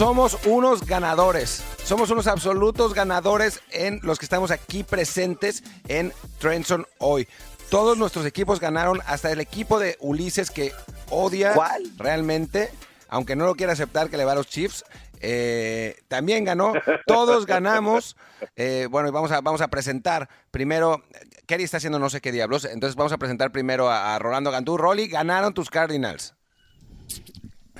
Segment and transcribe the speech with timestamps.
[0.00, 1.62] somos unos ganadores.
[1.84, 7.28] Somos unos absolutos ganadores en los que estamos aquí presentes en Trenson hoy.
[7.68, 10.72] Todos nuestros equipos ganaron, hasta el equipo de Ulises que
[11.10, 11.82] odia ¿Cuál?
[11.98, 12.70] realmente,
[13.10, 14.86] aunque no lo quiera aceptar que le va a los Chiefs.
[15.20, 16.72] eh, también ganó,
[17.06, 18.16] todos ganamos.
[18.56, 21.04] Eh, bueno, vamos a, vamos a presentar primero.
[21.44, 24.50] Kerry está haciendo no sé qué diablos, entonces vamos a presentar primero a, a Rolando
[24.50, 24.78] Gantú.
[24.78, 26.34] Rolly, ganaron tus Cardinals.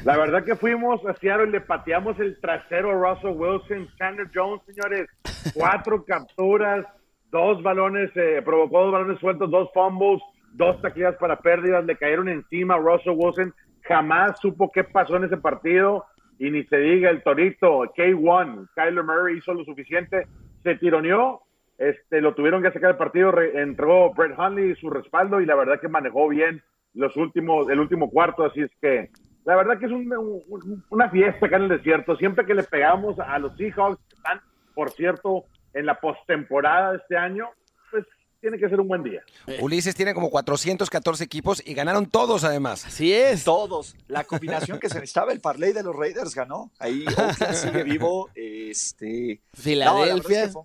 [0.05, 4.29] La verdad que fuimos a Seattle y le pateamos el trasero a Russell Wilson, Chandler
[4.35, 5.09] Jones, señores.
[5.55, 6.87] Cuatro capturas,
[7.31, 10.21] dos balones, eh, provocó dos balones sueltos, dos fumbles,
[10.53, 13.55] dos taquillas para pérdidas, le cayeron encima a Russell Wilson.
[13.83, 16.05] Jamás supo qué pasó en ese partido
[16.39, 20.27] y ni se diga el torito, K1, Kyler Murray hizo lo suficiente,
[20.63, 21.43] se tironeó,
[21.77, 25.55] este, lo tuvieron que sacar del partido, re- entró Brett Hundley su respaldo y la
[25.57, 26.63] verdad que manejó bien
[26.95, 29.11] los últimos, el último cuarto, así es que
[29.45, 30.13] la verdad que es un-
[30.49, 32.17] un- una fiesta acá en el desierto.
[32.17, 34.41] Siempre que le pegamos a los Seahawks, que están,
[34.75, 37.49] por cierto, en la postemporada de este año,
[37.91, 38.05] pues
[38.41, 39.23] tiene que ser un buen día.
[39.61, 42.87] Ulises tiene como 414 equipos y ganaron todos además.
[42.87, 43.45] Así es.
[43.45, 43.95] Todos.
[44.09, 46.71] La combinación que se necesitaba, el parlay de los Raiders ganó.
[46.79, 48.31] Ahí Oakland sigue vivo.
[48.35, 50.47] Este, no, es Filadelfia.
[50.47, 50.63] que fue-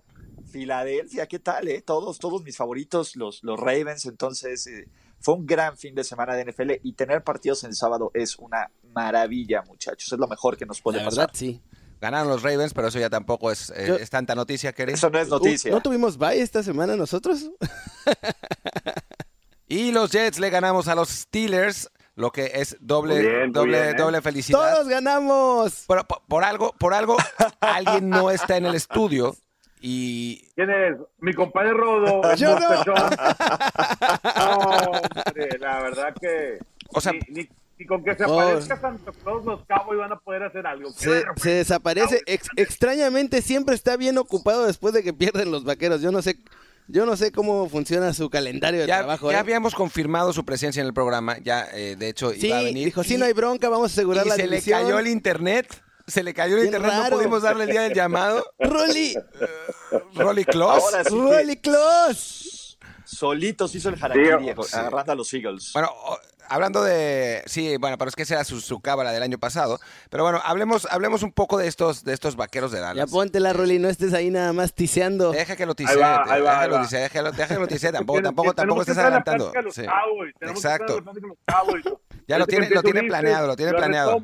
[0.50, 1.68] Filadelfia, ¿qué tal?
[1.68, 1.82] Eh?
[1.82, 4.06] Todos, todos mis favoritos, los, los Ravens.
[4.06, 4.88] Entonces, eh,
[5.20, 8.36] fue un gran fin de semana de NFL y tener partidos en el sábado es
[8.38, 10.12] una maravilla, muchachos.
[10.12, 11.18] Es lo mejor que nos puede la pasar.
[11.26, 11.60] verdad, sí.
[12.00, 14.92] Ganaron los Ravens, pero eso ya tampoco es, eh, Yo- es tanta noticia, Kerry.
[14.92, 15.70] Eso no es noticia.
[15.70, 17.50] ¿No tuvimos bye esta semana nosotros?
[19.68, 23.96] Y los Jets le ganamos a los Steelers, lo que es doble, bien, doble, bien,
[23.96, 23.98] ¿eh?
[23.98, 24.60] doble felicidad.
[24.74, 25.84] ¡Todos ganamos!
[25.88, 27.16] Pero por, por algo, por algo,
[27.60, 29.34] alguien no está en el estudio
[29.88, 30.96] y ¿Quién es?
[31.20, 32.34] Mi compadre Rodo.
[32.36, 32.68] Yo no.
[34.36, 36.58] No, hombre, la verdad que.
[36.88, 38.40] O sea- ni, ni- ni con que se Oh.
[38.40, 40.90] aparezca Santa Claus, los Cowboys van a poder hacer algo.
[40.92, 42.22] Se, desaparece.
[42.26, 46.00] Ex- extrañamente siempre está bien ocupado después de que pierden los vaqueros.
[46.00, 46.36] Yo no sé,
[46.88, 49.30] yo no sé cómo funciona su calendario de ya, trabajo.
[49.30, 49.40] ya ¿eh?
[49.40, 52.86] habíamos confirmado su presencia en el programa, ya eh, de hecho Sí, iba a venir.
[52.86, 55.08] dijo, sí, y- no hay bronca, vamos a asegurar y la se le cayó el
[55.08, 57.10] internet, se le cayó el Bien internet, raro.
[57.10, 58.44] no pudimos darle el día del llamado.
[58.58, 59.14] ¡Rolly!
[60.14, 60.84] Rolly Close.
[60.96, 62.76] Ahora sí que ¡Rolly Close!
[63.04, 65.70] solitos hizo el harakiri Sí, agarrando a los Eagles.
[65.72, 65.90] Bueno,
[66.48, 67.42] hablando de.
[67.46, 69.78] Sí, bueno, pero es que esa era su, su cábala del año pasado.
[70.10, 73.10] Pero bueno, hablemos, hablemos un poco de estos, de estos vaqueros de Ya Dallas.
[73.10, 75.30] póntela, Rolly, no estés ahí nada más tiseando.
[75.30, 76.82] Deja que lo Ahí tisee, va, te- ahí va, ahí déjalo va.
[76.82, 79.52] tisee, déjalo, déjalo tisee, tampoco, tampoco, tampoco que estés la adelantando.
[79.72, 79.82] Sí.
[80.40, 81.00] Que Exacto.
[81.00, 81.12] la.
[82.28, 84.20] Ya lo tiene- que lo tiene planeado, lo tiene planeado.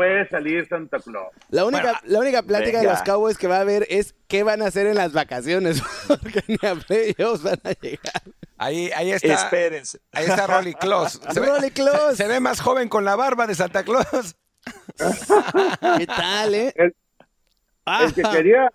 [0.00, 1.28] Puede salir Santa Claus.
[1.50, 4.62] La única, la única plática de los Cowboys que va a haber es qué van
[4.62, 8.22] a hacer en las vacaciones, porque ni a playoffs van a llegar.
[8.56, 9.34] Ahí, ahí está.
[9.34, 10.00] Espérense.
[10.12, 11.18] Ahí está Rolly Close.
[11.34, 12.16] Se ve, Rolly Close.
[12.16, 14.36] se ve más joven con la barba de Santa Claus.
[15.98, 16.72] ¿Qué tal, eh?
[16.76, 16.96] El-
[17.86, 18.70] Ah, El que quería,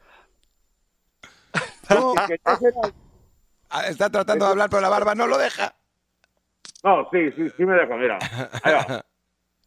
[1.88, 2.14] ¿cómo?
[2.14, 2.74] el que quería hacer-
[3.70, 5.74] Ah, Está tratando de hablar, pero la barba no lo deja.
[6.84, 8.20] No, sí, sí, sí me deja, mira.
[8.64, 9.06] Ahí va.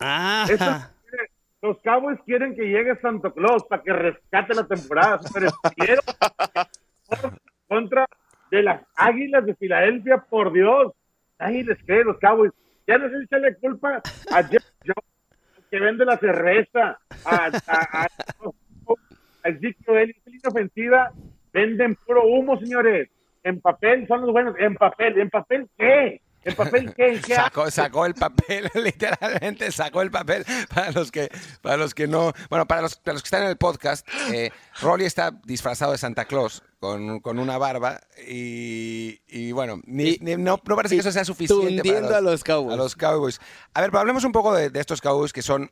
[0.01, 0.83] Ah, Estos-
[1.63, 5.21] los Cowboys quieren que llegue Santa Claus para que rescate la temporada.
[5.33, 6.03] Pero quiero
[7.69, 8.07] contra
[8.51, 10.93] de las Águilas de Filadelfia, por Dios.
[11.39, 12.53] Nadie les cree los Cowboys.
[12.87, 14.01] Ya no sé si echarle culpa
[14.33, 15.39] a Jeff Jones,
[15.71, 18.09] que vende la cerveza, a, a, a,
[19.45, 20.15] a Ezekiel
[20.47, 21.13] ofensiva,
[21.53, 23.11] venden puro humo, señores.
[23.43, 24.55] En papel son los buenos.
[24.59, 26.23] En papel, ¿en papel qué?
[26.45, 27.15] ¿En papel qué?
[27.15, 30.45] ¿En qué Sacó, sacó el papel, literalmente sacó el papel.
[30.75, 31.29] Para los que,
[31.63, 34.51] para los que no, bueno, para los, para los que están en el podcast, eh,
[34.81, 40.19] Rolly está disfrazado de Santa Claus con, con una barba y, y bueno, ni, Y-
[40.21, 42.75] ni- no, no parece que eso sea suficiente para tundiendo a los Cowboys.
[42.75, 43.41] a los Cowboys.
[43.75, 45.71] A ver, pero hablemos un poco de, de estos Cowboys que son,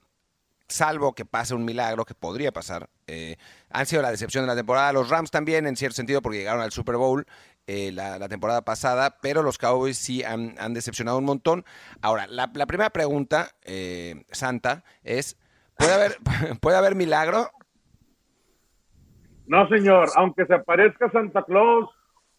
[0.68, 3.36] salvo que pase un milagro, que podría pasar, eh,
[3.70, 4.92] han sido la decepción de la temporada.
[4.92, 7.24] Los Rams también, en cierto sentido, porque llegaron al Super Bowl
[7.66, 11.64] eh, la, temporada pasada, pero los Cowboys sí han, decepcionado un montón.
[12.00, 15.36] Ahora, la, primera pregunta, eh, Santa, es,
[15.76, 16.16] ¿puede haber,
[16.60, 17.50] ¿puede haber milagro?
[19.48, 21.90] No, señor, aunque se aparezca Santa Claus,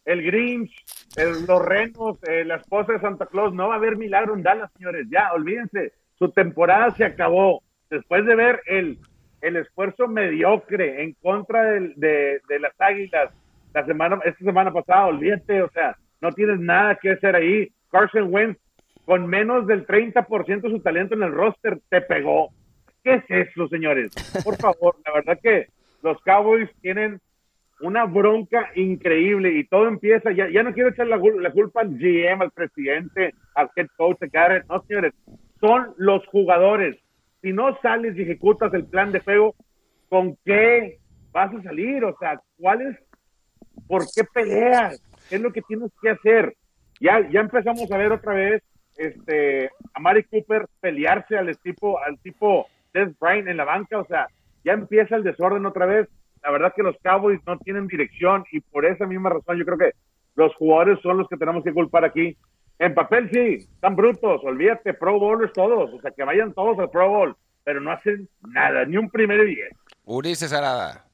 [0.06, 0.72] el Grinch,
[1.18, 4.44] el- los renos, eh, la esposa de Santa Claus, no va a haber milagro en
[4.44, 5.08] Dallas, señores.
[5.10, 7.64] Ya, olvídense, su temporada se acabó.
[7.90, 9.00] Después de ver el,
[9.42, 13.32] el esfuerzo mediocre en contra de, de las Águilas
[13.78, 17.72] la semana, esta semana pasada, olvídate, o sea, no tienes nada que hacer ahí.
[17.92, 18.60] Carson Wentz,
[19.06, 22.50] con menos del 30% de su talento en el roster, te pegó.
[23.04, 24.12] ¿Qué es eso, señores?
[24.44, 25.68] Por favor, la verdad que
[26.02, 27.20] los Cowboys tienen
[27.80, 32.00] una bronca increíble y todo empieza, ya, ya no quiero echar la, la culpa al
[32.00, 35.14] GM, al presidente, al head coach, a Garrett, no señores,
[35.60, 36.98] son los jugadores.
[37.44, 39.54] Si no sales y ejecutas el plan de juego,
[40.10, 40.98] ¿con qué
[41.32, 42.04] vas a salir?
[42.04, 42.98] O sea, ¿cuál es,
[43.88, 45.02] por qué peleas?
[45.30, 46.56] ¿Qué es lo que tienes que hacer?
[47.00, 48.64] Ya, ya empezamos a ver otra vez
[48.98, 54.06] este, a Mari Cooper pelearse al tipo, al tipo Des Bryant en la banca, o
[54.06, 54.28] sea,
[54.64, 56.08] ya empieza el desorden otra vez.
[56.44, 59.78] La verdad que los Cowboys no tienen dirección y por esa misma razón yo creo
[59.78, 59.92] que
[60.36, 62.38] los jugadores son los que tenemos que culpar aquí.
[62.80, 66.92] En papel sí, están brutos, olvídate, Pro Bowlers todos, o sea, que vayan todos al
[66.92, 69.70] Pro Bowl, pero no hacen nada, ni un primer y diez.
[70.06, 71.07] Ulises Arada.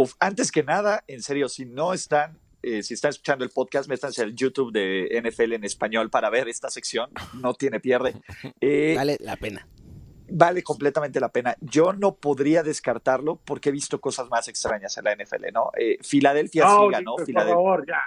[0.00, 3.88] Uf, antes que nada, en serio, si no están, eh, si están escuchando el podcast,
[3.88, 7.10] métanse al YouTube de NFL en español para ver esta sección.
[7.34, 8.14] No tiene pierde.
[8.60, 9.66] Eh, Vale la pena.
[10.30, 11.56] vale completamente la pena.
[11.60, 15.72] Yo no podría descartarlo porque he visto cosas más extrañas en la NFL, ¿no?
[15.76, 16.86] Eh, Filadelfia sí ganó.
[16.86, 17.54] Ulises, por Filadelfia.
[17.54, 18.00] favor, ya.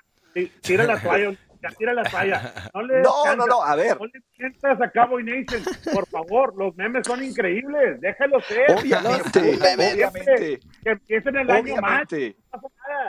[0.62, 1.38] Tira la toalla, ya
[1.70, 2.54] tira la toalla.
[2.74, 4.00] No, le No, no, no, a ver.
[4.00, 5.64] No le mientas a Cowboy Nation,
[5.94, 8.72] por favor, los memes son increíbles, déjalo ser.
[8.72, 12.06] Obviamente, Obviamente, obviamente, Que empiecen el año no nada.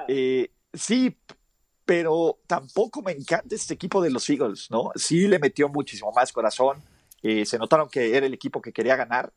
[0.08, 1.16] Eh, sí,
[1.84, 4.90] pero tampoco me encanta este equipo de los Eagles, ¿no?
[4.94, 6.78] Sí le metió muchísimo más corazón.
[7.22, 9.32] eh, se notaron que era el equipo que quería ganar,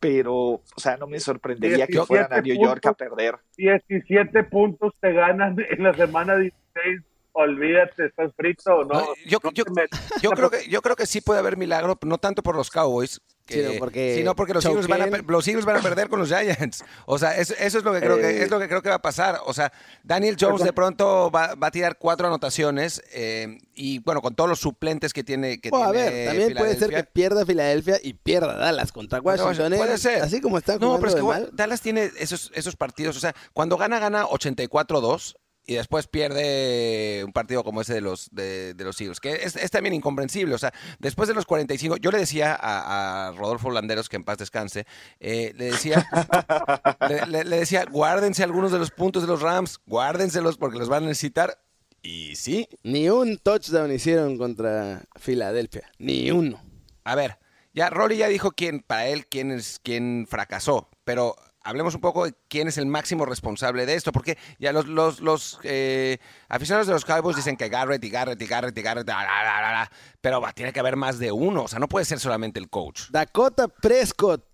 [0.00, 3.36] pero, o sea, no me sorprendería que 17 fueran a New York a perder.
[3.56, 7.02] 17 puntos te ganan en la semana 16.
[7.32, 8.84] Olvídate, estás frito.
[8.84, 12.18] No, No, yo- no yo- creo que yo creo que sí puede haber milagro, no
[12.18, 15.24] tanto por los Cowboys, que- Sino porque sino porque los Eagles, van a, choquen.
[15.24, 16.84] per- los Eagles van a perder con los Giants.
[17.06, 18.42] O sea, eso, eso es lo que creo que Eh.
[18.44, 19.40] es lo que creo que va a pasar.
[19.46, 19.72] O sea,
[20.04, 24.50] Daniel Jones de pronto va, va a tirar cuatro anotaciones eh, y bueno, con todos
[24.50, 28.14] los suplentes que tiene que Bueno, a ver, también puede ser que pierda Filadelfia y
[28.14, 29.72] pierda Dallas contra Washington.
[29.72, 29.76] ¿eh?
[29.76, 30.22] Puede ser.
[30.22, 31.50] Así como está No, pero es que mal.
[31.52, 33.16] Dallas tiene esos, esos partidos.
[33.16, 35.36] O sea, cuando gana, gana 84-2
[35.70, 39.54] y después pierde un partido como ese de los, de, de los Eagles, que es,
[39.54, 40.52] es también incomprensible.
[40.52, 44.24] O sea, después de los 45, yo le decía a, a Rodolfo Landeros, que en
[44.24, 44.84] paz descanse,
[45.20, 46.08] eh, le decía,
[47.08, 50.88] le, le- le decía, guárdense algunos de los puntos de los Rams, guárdenselos porque los
[50.88, 51.56] van a necesitar.
[52.02, 55.88] Y sí, Ni un touchdown hicieron contra Filadelfia.
[55.98, 56.60] Ni uno.
[57.04, 57.38] A ver,
[57.74, 62.24] ya Rolly ya dijo quién, para él, quién es quién fracasó, pero hablemos un poco
[62.24, 66.18] de quién es el máximo responsable de esto, porque ya los, los, los eh,
[66.48, 69.44] aficionados de los Cowboys dicen que Garrett y Garrett y Garrett y Garrett, la, la,
[69.44, 72.04] la, la, la, pero va, tiene que haber más de uno, o sea, no puede
[72.04, 73.10] ser solamente el coach.
[73.10, 74.44] Dakota Prescott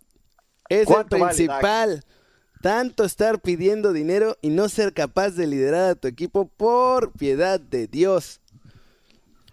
[0.68, 2.04] es el ¿Cuánto vale, principal.
[2.62, 7.60] Tanto estar pidiendo dinero y no ser capaz de liderar a tu equipo por piedad
[7.60, 8.40] de Dios.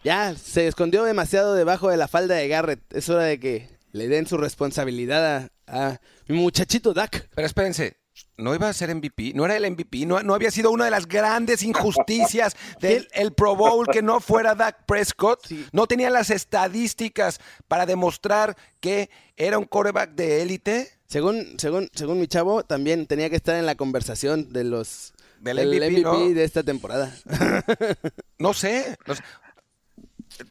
[0.03, 2.81] Ya, se escondió demasiado debajo de la falda de Garrett.
[2.93, 7.29] Es hora de que le den su responsabilidad a, a mi muchachito Dak.
[7.35, 7.97] Pero espérense,
[8.37, 9.33] ¿no iba a ser MVP?
[9.35, 10.05] ¿No era el MVP?
[10.05, 14.19] ¿No, no había sido una de las grandes injusticias del el Pro Bowl que no
[14.19, 15.47] fuera Dak Prescott?
[15.71, 20.89] ¿No tenía las estadísticas para demostrar que era un quarterback de élite?
[21.07, 25.57] Según, según, según mi chavo, también tenía que estar en la conversación de los Del
[25.57, 26.29] del MVP, MVP, ¿no?
[26.29, 27.13] de esta temporada.
[28.39, 28.97] No sé.
[29.05, 29.23] no sé.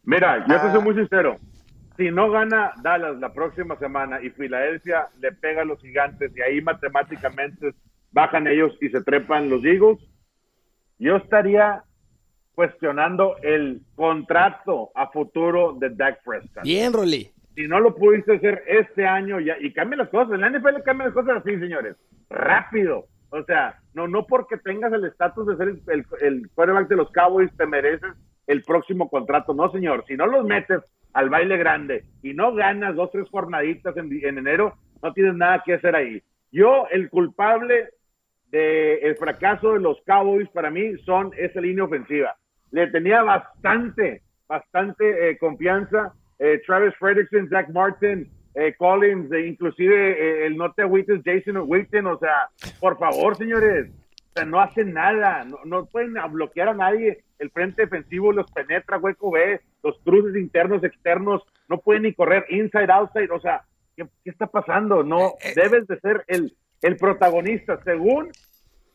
[0.04, 0.72] Mira, yo te Ah.
[0.72, 1.38] soy muy sincero.
[2.02, 6.40] Si no gana Dallas la próxima semana y Filadelfia le pega a los gigantes y
[6.40, 7.74] ahí matemáticamente
[8.10, 10.00] bajan ellos y se trepan los Eagles,
[10.98, 11.84] yo estaría
[12.56, 16.64] cuestionando el contrato a futuro de Dak Prescott.
[16.64, 17.30] Bien, Rolly.
[17.54, 20.82] Si no lo pudiste hacer este año ya, y cambien las cosas, en la NFL
[20.84, 21.94] cambian las cosas así, señores,
[22.30, 23.06] rápido.
[23.30, 26.96] O sea, no, no porque tengas el estatus de ser el, el, el quarterback de
[26.96, 28.10] los Cowboys te mereces
[28.48, 29.54] el próximo contrato.
[29.54, 30.80] No, señor, si no los metes
[31.12, 35.62] al baile grande y no ganas dos, tres jornaditas en, en enero, no tienes nada
[35.64, 36.22] que hacer ahí.
[36.50, 37.88] Yo, el culpable
[38.50, 42.36] del fracaso de los Cowboys para mí son esa línea ofensiva.
[42.70, 46.12] Le tenía bastante, bastante eh, confianza.
[46.38, 52.06] Eh, Travis Fredrickson, Zach Martin, eh, Collins, e inclusive el no te agüites Jason Witten,
[52.06, 52.48] o sea,
[52.80, 57.50] por favor, señores, o sea, no hacen nada, no, no pueden bloquear a nadie, el
[57.50, 62.90] frente defensivo los penetra, hueco B, los cruces internos, externos, no pueden ni correr inside,
[62.92, 63.62] outside, o sea,
[63.96, 65.02] ¿qué, qué está pasando?
[65.02, 65.52] No, Eh, eh.
[65.56, 68.30] debes de ser el, el protagonista, según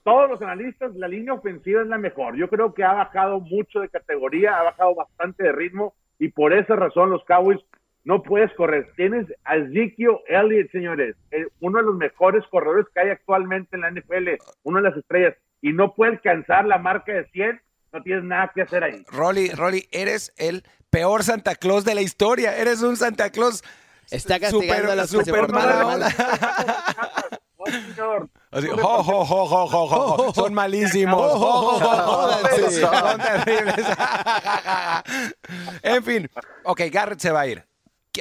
[0.03, 2.37] todos los analistas, la línea ofensiva es la mejor.
[2.37, 6.53] Yo creo que ha bajado mucho de categoría, ha bajado bastante de ritmo y por
[6.53, 7.59] esa razón los Cowboys
[8.05, 8.87] no puedes correr.
[8.95, 13.81] Tienes a Ezekiel Elliott, señores, eh, uno de los mejores corredores que hay actualmente en
[13.81, 14.29] la NFL,
[14.63, 17.59] una de las estrellas, y no puede alcanzar la marca de 100,
[17.93, 19.03] no tienes nada que hacer ahí.
[19.09, 22.57] Rolly, Rolly, eres el peor Santa Claus de la historia.
[22.57, 23.63] Eres un Santa Claus
[24.09, 26.09] Está castigando a los súper portan mala
[27.71, 28.29] señor.
[28.51, 31.33] Así, jo, jo, jo, jo, jo, jo, Son malísimos.
[31.33, 32.81] Jo, jo, jo, jo, Jódanse.
[32.81, 33.85] Son terribles.
[35.83, 36.29] en fin.
[36.63, 37.65] Ok, Garrett se va a ir.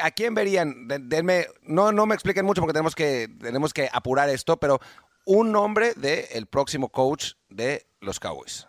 [0.02, 0.88] ¿A quién verían?
[0.88, 4.80] De- denme, no, no me expliquen mucho porque tenemos que, tenemos que apurar esto, pero
[5.24, 8.68] un nombre del próximo coach de los Cowboys.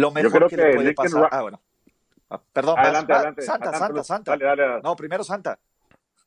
[0.00, 1.22] Lo creo mejor que, que le puede Lincoln pasar.
[1.22, 1.62] Ra- Ah, bueno.
[2.28, 3.42] Ah, perdón, Adelante, va- adelante.
[3.42, 4.30] Santa, adelante, Santa, Santa.
[4.32, 4.82] Dale, dale, dale.
[4.82, 5.58] No, primero Santa.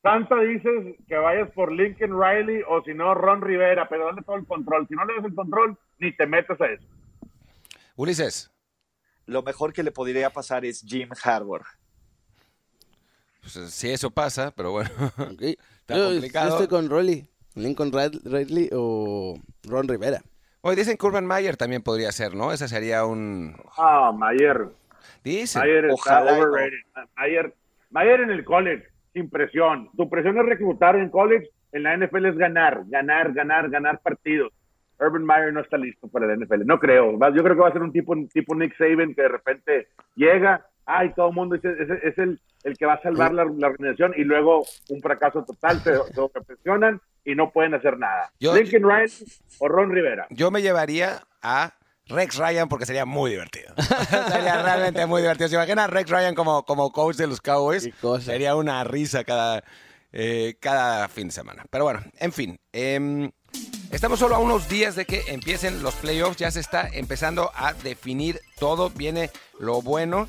[0.01, 4.38] Santa dices que vayas por Lincoln Riley o si no Ron Rivera, pero dale todo
[4.38, 4.88] el control.
[4.88, 6.85] Si no le das el control, ni te metas a eso.
[7.97, 8.49] Ulises,
[9.25, 11.63] Lo mejor que le podría pasar es Jim Harbour.
[13.41, 14.89] pues, si eso pasa, pero bueno.
[15.39, 16.47] Está yo, complicado.
[16.49, 17.29] yo estoy con Rolly.
[17.55, 20.21] Lincoln Ridley o Ron Rivera.
[20.61, 22.51] Hoy dicen que Urban Mayer también podría ser, ¿no?
[22.51, 23.55] Ese sería un...
[23.77, 24.67] Ah, Mayer.
[25.23, 25.61] Dicen.
[25.61, 26.77] Mayer está Ojalá overrated.
[27.15, 27.53] Mayer,
[27.91, 29.89] Mayer en el college, sin presión.
[29.95, 34.51] Tu presión es reclutar en college, en la NFL es ganar, ganar, ganar, ganar partidos.
[34.99, 36.65] Urban Meyer no está listo para la NFL.
[36.65, 37.13] No creo.
[37.33, 39.87] Yo creo que va a ser un tipo, un tipo Nick Saban que de repente
[40.15, 43.46] llega, ay, todo el mundo dice, es, es el, el que va a salvar la,
[43.46, 48.31] la organización y luego un fracaso total, se, se sobrepresionan y no pueden hacer nada.
[48.39, 49.12] Yo- Lincoln Riley
[49.60, 50.25] o Ron Rivera.
[50.31, 51.74] Yo me llevaría a
[52.08, 53.74] Rex Ryan porque sería muy divertido.
[54.31, 55.48] sería realmente muy divertido.
[55.48, 57.88] ¿Se imagina a Rex Ryan como, como coach de los Cowboys?
[58.22, 59.63] Sería una risa cada,
[60.12, 61.65] eh, cada fin de semana.
[61.69, 62.60] Pero bueno, en fin.
[62.74, 63.29] em,
[63.91, 66.38] estamos solo a unos días de que empiecen los playoffs.
[66.38, 68.89] Ya se está empezando a definir todo.
[68.89, 69.29] Viene
[69.60, 70.27] lo bueno.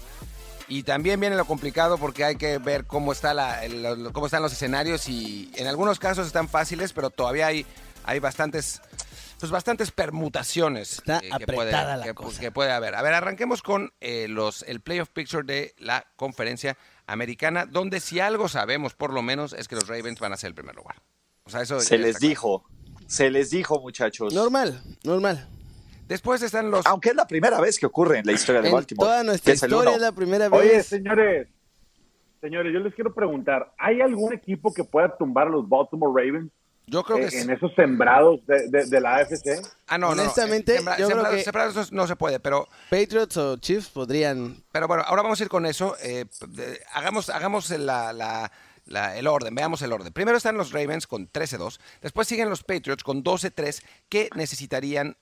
[0.70, 4.26] Y también viene lo complicado porque hay que ver cómo, está la, el- lo- cómo
[4.26, 7.66] están los escenarios y en algunos casos están fáciles, pero todavía hay,
[8.04, 8.80] hay bastantes,
[9.40, 12.40] pues bastantes permutaciones Está eh, que, puede, apretada la que- cosa.
[12.40, 12.94] que puede haber.
[12.94, 18.20] A ver, arranquemos con eh, los, el playoff picture de la conferencia americana, donde si
[18.20, 21.02] algo sabemos por lo menos es que los Ravens van a ser el primer lugar.
[21.42, 22.28] O sea, eso Se les claro.
[22.28, 22.64] dijo.
[23.08, 24.32] Se les dijo, muchachos.
[24.32, 25.48] Normal, normal.
[26.10, 26.84] Después están los...
[26.86, 29.06] Aunque es la primera vez que ocurre en la historia de En Baltimore.
[29.08, 30.86] toda nuestra es historia es la primera Oye, vez.
[30.86, 31.46] señores,
[32.40, 36.50] señores, yo les quiero preguntar, ¿hay algún equipo que pueda tumbar a los Baltimore Ravens
[36.86, 37.26] Yo creo que...
[37.26, 37.38] eh, sí.
[37.38, 39.62] en esos sembrados de, de- de la AFC?
[39.86, 40.22] Ah, no, no, no.
[40.22, 42.66] Honestamente, Sembra- yo creo sembrados- que- sembrados no, no se puede, pero...
[42.90, 44.56] Patriots o Chiefs podrían.
[44.72, 45.96] Pero bueno, ahora vamos a ir con eso.
[46.02, 48.50] eh, de- hagamos hagamos la- la-
[48.86, 50.12] la- el orden, veamos el orden.
[50.12, 51.78] Primero están los Ravens con 13-2.
[52.02, 55.16] Después siguen los Patriots con 12-3, que necesitarían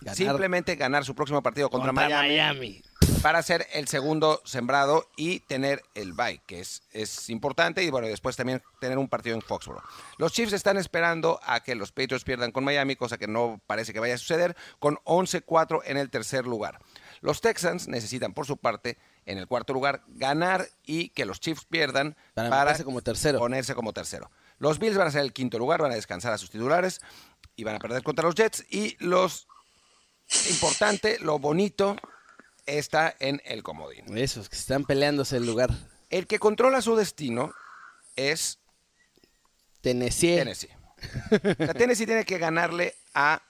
[0.00, 0.16] Ganar.
[0.16, 2.82] simplemente ganar su próximo partido contra, Contra Miami, Miami.
[3.22, 7.82] para ser el segundo sembrado y tener el bye, que es, es importante.
[7.82, 9.82] Y bueno, después también tener un partido en Foxborough.
[10.16, 13.92] Los Chiefs están esperando a que los Patriots pierdan con Miami, cosa que no parece
[13.92, 16.78] que vaya a suceder, con 11-4 en el tercer lugar.
[17.20, 21.66] Los Texans necesitan, por su parte, en el cuarto lugar, ganar y que los Chiefs
[21.66, 23.38] pierdan Para meterse como tercero.
[23.38, 24.30] ponerse como tercero.
[24.58, 27.02] Los Bills van a ser el quinto lugar, van a descansar a sus titulares
[27.56, 28.64] y van a perder contra los Jets.
[28.70, 29.46] Y los
[30.48, 31.96] importante, lo bonito,
[32.66, 34.16] está en el comodín.
[34.16, 35.70] Esos que están peleándose el lugar.
[36.08, 37.52] El que controla su destino
[38.16, 38.58] es
[39.80, 40.36] Tennessee.
[40.36, 40.70] Tennessee.
[41.32, 43.42] O sea, Tennessee tiene que ganarle a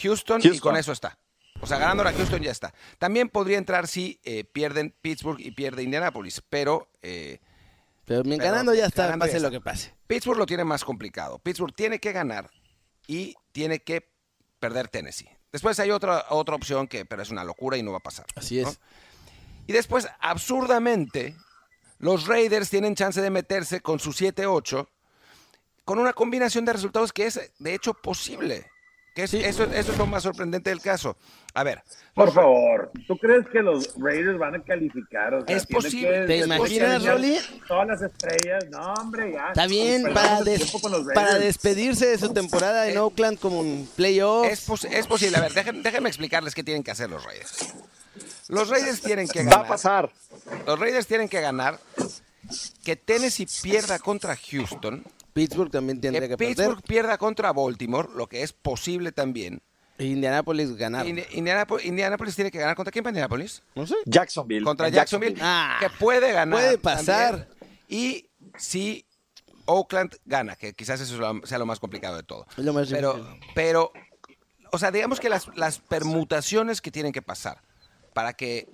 [0.00, 1.18] Houston, y con eso está.
[1.60, 2.74] O sea, ganándole a Houston ya está.
[2.98, 7.38] También podría entrar si eh, pierden Pittsburgh y pierde Indianapolis, pero eh,
[8.04, 9.48] Pero ganando ya está, ganando ya pase está.
[9.48, 9.94] lo que pase.
[10.06, 11.38] Pittsburgh lo tiene más complicado.
[11.38, 12.50] Pittsburgh tiene que ganar
[13.06, 14.06] y tiene que
[14.66, 15.28] perder Tennessee.
[15.52, 18.26] Después hay otra, otra opción que, pero es una locura y no va a pasar.
[18.34, 18.68] Así ¿no?
[18.68, 18.80] es.
[19.68, 21.36] Y después, absurdamente,
[21.98, 24.88] los Raiders tienen chance de meterse con su 7-8
[25.84, 28.68] con una combinación de resultados que es, de hecho, posible.
[29.16, 31.16] Que es- eso, eso es lo más sorprendente del caso.
[31.54, 31.82] A ver,
[32.14, 35.32] Por los- favor, ¿tú crees que los Raiders van a calificar?
[35.32, 36.20] O sea, Es posible.
[36.20, 37.38] que- ¿Te imaginas, Rolly?
[37.66, 39.48] Todas las estrellas, no, hombre, ya.
[39.48, 40.42] Está bien, Perdamos
[41.14, 44.46] para, des- despedirse de su temporada en Eh, Oakland como un playoff.
[44.48, 45.38] es, pos- es posible.
[45.38, 47.72] A ver, déjenme explicarles qué tienen que hacer los Raiders.
[48.48, 49.64] Los Raiders tienen que Va ganar.
[49.64, 50.10] a pasar.
[50.66, 51.80] Los Raiders tienen que ganar.
[52.84, 55.02] Que Tennessee pierda contra Houston.
[55.36, 59.60] Pittsburgh también Que tendría que, Pittsburgh pierda contra Baltimore, lo que es posible también.
[59.96, 60.12] perder.
[60.12, 61.06] Indianapolis ganar.
[61.06, 62.74] Indi- Indianapolis, Indianapolis tiene que ganar.
[62.76, 63.62] ¿Contra quién va Indianapolis?
[63.74, 63.94] No sé.
[64.06, 64.64] Jacksonville.
[64.64, 65.36] Contra Jacksonville.
[65.40, 66.58] Ah, que puede ganar.
[66.58, 67.48] puede pasar.
[67.48, 67.48] también.
[67.88, 68.28] Y
[68.58, 69.04] si
[69.66, 72.46] Oakland gana, que quizás eso sea lo- más complicado de todo.
[72.56, 73.40] Es lo más pero, difícil.
[73.54, 73.92] pero,
[74.72, 77.62] o sea, digamos que las, las permutaciones que tienen que pasar
[78.14, 78.68] para que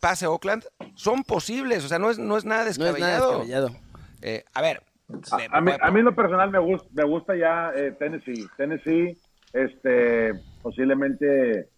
[0.00, 1.84] pase Oakland son posibles.
[1.84, 3.44] O sea, no es, no es nada No es descabellado.
[3.44, 3.76] nada descabellado.
[4.22, 4.82] Eh, a ver.
[5.30, 8.46] A, a mí, a mí en lo personal me gusta, me gusta ya eh, Tennessee.
[8.56, 9.16] Tennessee,
[9.52, 11.68] este, posiblemente,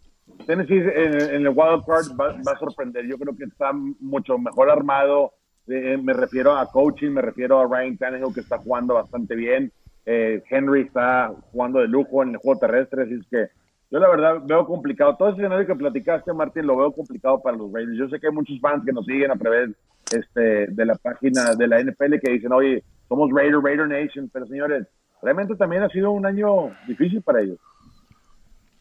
[0.47, 3.07] Tennessee en, en el wild card va, va a sorprender.
[3.07, 5.33] Yo creo que está mucho mejor armado.
[5.69, 9.71] Eh, me refiero a coaching, me refiero a Ryan Tannehill que está jugando bastante bien.
[10.05, 13.49] Eh, Henry está jugando de lujo en el juego terrestre, así es que
[13.91, 15.17] yo la verdad veo complicado.
[15.17, 17.99] Todo ese escenario que platicaste, Martín, lo veo complicado para los Raiders.
[17.99, 19.71] Yo sé que hay muchos fans que nos siguen a través
[20.11, 24.47] este, de la página de la NFL que dicen, oye, somos Raider, Raider Nation, pero
[24.47, 24.87] señores,
[25.23, 27.59] realmente también ha sido un año difícil para ellos.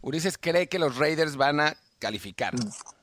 [0.01, 2.53] Ulises cree que los Raiders van a calificar.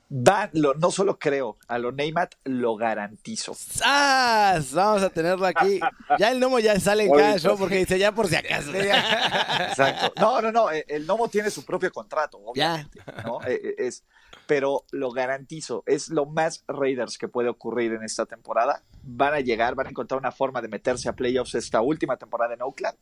[0.09, 3.53] Van, lo, no solo creo, a lo Neymar lo garantizo.
[3.53, 4.73] ¡Sas!
[4.73, 5.81] Vamos a tenerlo aquí.
[6.17, 8.71] Ya el gnomo ya sale en cada show porque dice ya por si acaso.
[8.73, 10.13] Exacto.
[10.17, 10.71] No, no, no.
[10.71, 13.01] eh, El Nomo tiene su propio contrato, obviamente.
[13.25, 13.41] ¿no?
[13.45, 14.05] Eh, eh, Es,
[14.45, 18.83] pero lo garantizo, es lo más Raiders que puede ocurrir en esta temporada.
[19.03, 22.53] Van a llegar, van a encontrar una forma de meterse a playoffs esta última temporada
[22.53, 22.97] en Oakland.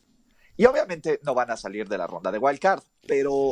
[0.58, 3.52] Y obviamente no van a salir de la ronda de Wild Card, pero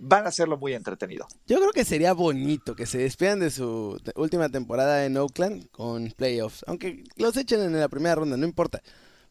[0.00, 1.28] van a hacerlo muy entretenido.
[1.46, 6.10] Yo creo que sería bonito que se despidan de su última temporada en Oakland con
[6.12, 6.64] playoffs.
[6.66, 8.82] Aunque los echen en la primera ronda, no importa.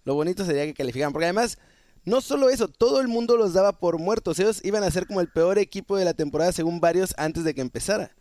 [0.05, 1.11] Lo bonito sería que calificaran.
[1.11, 1.57] Porque además,
[2.05, 4.39] no solo eso, todo el mundo los daba por muertos.
[4.39, 7.53] Ellos iban a ser como el peor equipo de la temporada según varios antes de
[7.53, 8.15] que empezara.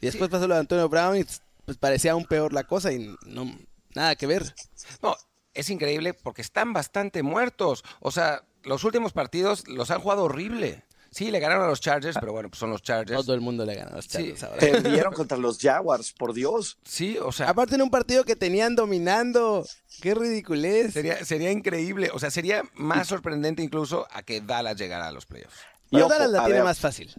[0.00, 1.24] Y después pasó lo de Antonio Brown y
[1.64, 3.50] pues parecía aún peor la cosa y no
[3.94, 4.54] nada que ver.
[5.02, 5.16] No,
[5.54, 7.84] es increíble porque están bastante muertos.
[8.00, 10.83] O sea, los últimos partidos los han jugado horrible.
[11.14, 13.20] Sí, le ganaron a los Chargers, pero bueno, pues son los Chargers.
[13.24, 14.10] Todo el mundo le ganó a los Sí.
[14.34, 14.56] Chargers ahora.
[14.58, 16.76] Perdieron contra los Jaguars, por Dios.
[16.84, 19.64] Sí, o sea, Aparte en un partido que tenían dominando.
[20.02, 20.92] ¡Qué ridiculez!
[20.92, 22.10] sería, sería increíble.
[22.12, 25.56] O sea, sería más sorprendente incluso a que Dallas llegara a los playoffs.
[25.90, 27.14] Y ojo, Dallas la tiene ver, más fácil.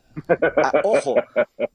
[0.61, 1.15] ah, ojo,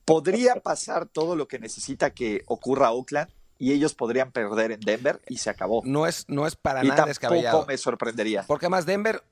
[0.05, 5.21] podría pasar todo lo que necesita que ocurra Oakland y ellos podrían perder en Denver
[5.29, 5.83] y se acabó.
[5.85, 7.67] No es, no es para Y nada tampoco descabellado.
[7.67, 8.45] me sorprendería.
[8.47, 9.23] Porque además Denver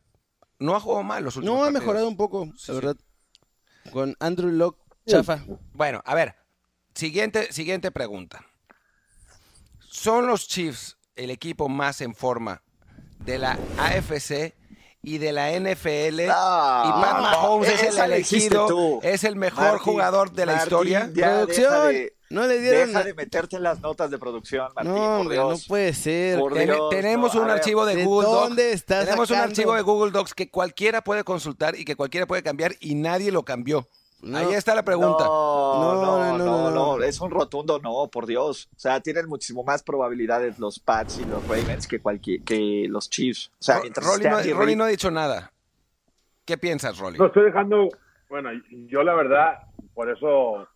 [0.58, 1.82] no ha jugado mal los últimos No ha partidos.
[1.82, 2.72] mejorado un poco, Sí, la sí.
[2.74, 2.96] verdad.
[3.92, 5.44] Con Andrew Locke, chafa.
[5.72, 6.34] Bueno, a ver,
[6.94, 8.44] siguiente, siguiente pregunta.
[9.90, 12.62] ¿Son los Chiefs el equipo más en forma
[13.18, 14.54] de la AFC
[15.02, 16.28] y de la NFL?
[16.30, 20.52] Ah, y Pat Mahomes es esa el elegido, es el mejor Martín, jugador de la
[20.52, 21.10] Martín, historia.
[21.14, 22.88] ya Producción, de- no le dieron...
[22.88, 24.92] Deja de meterte en las notas de producción, Martín.
[24.92, 25.66] no, por hombre, no Dios.
[25.66, 26.38] puede ser.
[26.38, 28.40] Por Ten- Dios, tenemos no, un archivo de, ¿de Google Docs.
[28.48, 32.26] dónde estás Tenemos un archivo de Google Docs que cualquiera puede consultar y que cualquiera
[32.26, 33.88] puede cambiar y nadie lo cambió.
[34.20, 34.36] No.
[34.36, 35.24] Ahí está la pregunta.
[35.24, 38.68] No, No, no, no, no, no, no, es un rotundo no, por Dios.
[38.74, 43.08] O sea, tienen muchísimo más probabilidades los Pats y los Ravens que, cualquier, que los
[43.08, 43.52] Chiefs.
[43.60, 45.52] O sea, Rolly, no, Rolly no ha dicho nada.
[46.44, 47.16] ¿Qué piensas, Rolly?
[47.16, 47.88] Lo estoy dejando,
[48.28, 48.50] bueno,
[48.88, 49.58] yo la verdad,
[49.94, 50.66] por eso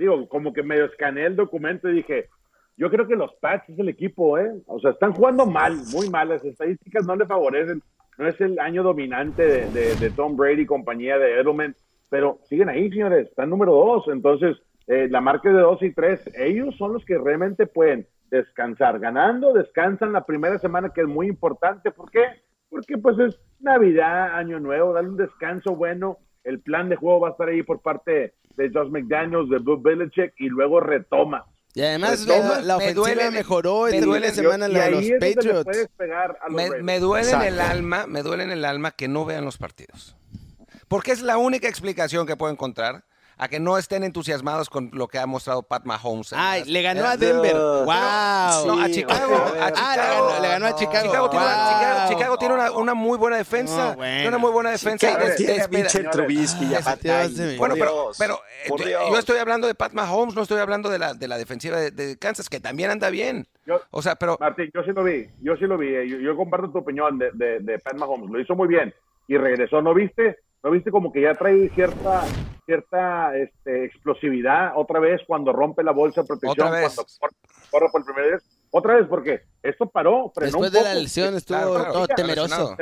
[0.00, 2.28] digo, como que medio escaneé el documento y dije,
[2.76, 4.50] yo creo que los Pats es el equipo, ¿eh?
[4.66, 7.82] O sea, están jugando mal, muy mal, las estadísticas no le favorecen,
[8.18, 11.76] no es el año dominante de, de- de Tom Brady compañía de Edelman,
[12.08, 16.20] pero siguen ahí, señores, están número dos, entonces eh, la marca de dos y tres,
[16.34, 21.26] ellos son los que realmente pueden descansar, ganando, descansan la primera semana que es muy
[21.28, 22.24] importante, ¿por qué?
[22.70, 27.28] Porque pues es Navidad, Año Nuevo, darle un descanso bueno, el plan de juego va
[27.28, 31.44] a estar ahí por parte de Josh McDaniels, de Bill Belichick y luego retoma.
[31.74, 34.94] Y además la, la me duele- mejoró me esta duele- semana y la de ahí
[35.10, 35.64] los Patriots.
[35.64, 39.06] puedes pegar a los Me, duele en el alma, me duele en el alma que
[39.06, 40.16] no vean los partidos.
[40.88, 43.04] Porque es la única explicación que puedo encontrar
[43.42, 46.32] a que no estén entusiasmados con lo que ha mostrado Pat Mahomes.
[46.34, 47.52] Ay, las- le ganó a Denver.
[47.52, 48.66] Pero- ¡Wow!
[48.66, 49.34] No, a Chicago.
[49.34, 51.06] a Ah, le ganó, le ganó a Chicago.
[51.06, 51.72] Chicago tiene, una, ¡Wow!
[51.80, 53.90] Chicago- Chicago tiene una, una muy buena defensa.
[53.90, 54.12] No, bueno.
[54.14, 55.06] Tiene una muy buena defensa.
[55.08, 57.74] Chicago y des- tiene Mitchell Trubisky y a Bueno,
[58.18, 58.68] pero, eh,
[59.10, 61.90] yo, estoy hablando de Pat Mahomes, no estoy hablando de la, de la defensiva de,
[61.90, 63.46] de Kansas, que también anda bien.
[63.66, 66.18] Yo- O sea, pero Martín, yo sí lo vi, yo sí lo vi, eh, yo,
[66.18, 68.92] yo comparto tu opinión de, de, de Pat Mahomes, lo hizo muy bien
[69.28, 70.38] y regresó, ¿no viste?
[70.62, 72.22] ¿No viste como que ya trae cierta
[72.66, 76.94] cierta este, explosividad otra vez cuando rompe la bolsa de protección, Otra vez.
[76.94, 77.32] cuando corre,
[77.70, 78.42] corre por primera vez?
[78.70, 82.76] Otra vez, porque esto paró, frenó Después un de la lesión estuvo Claro, todo temeroso.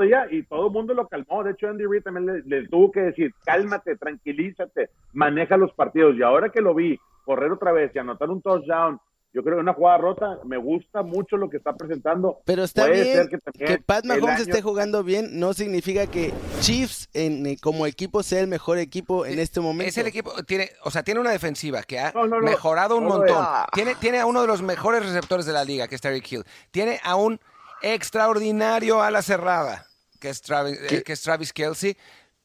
[0.00, 1.42] día y todo el mundo lo calmó.
[1.44, 6.16] De hecho, Andy Reid también le, le tuvo que decir, cálmate, tranquilízate, maneja los partidos.
[6.16, 8.98] Y ahora que lo vi correr otra vez y anotar un touchdown,
[9.32, 12.40] yo creo que una jugada rota, me gusta mucho lo que está presentando.
[12.46, 16.06] Pero está Puede bien ser que, también Pat Mahomes año- esté jugando bien, no significa
[16.06, 19.88] que Chiefs en, eh, como equipo sea el mejor equipo en este momento.
[19.90, 22.96] es el equipo, tiene, o sea, tiene una defensiva que ha No, no, no, mejorado
[22.96, 23.46] un montón.
[23.72, 26.44] Tiene, tiene a uno de los mejores receptores de la liga, que es Terry Hill.
[26.70, 27.38] Tiene a un
[27.82, 29.86] extraordinario ala cerrada,
[30.20, 31.96] que es Travis, eh, que es Travis Kelsey.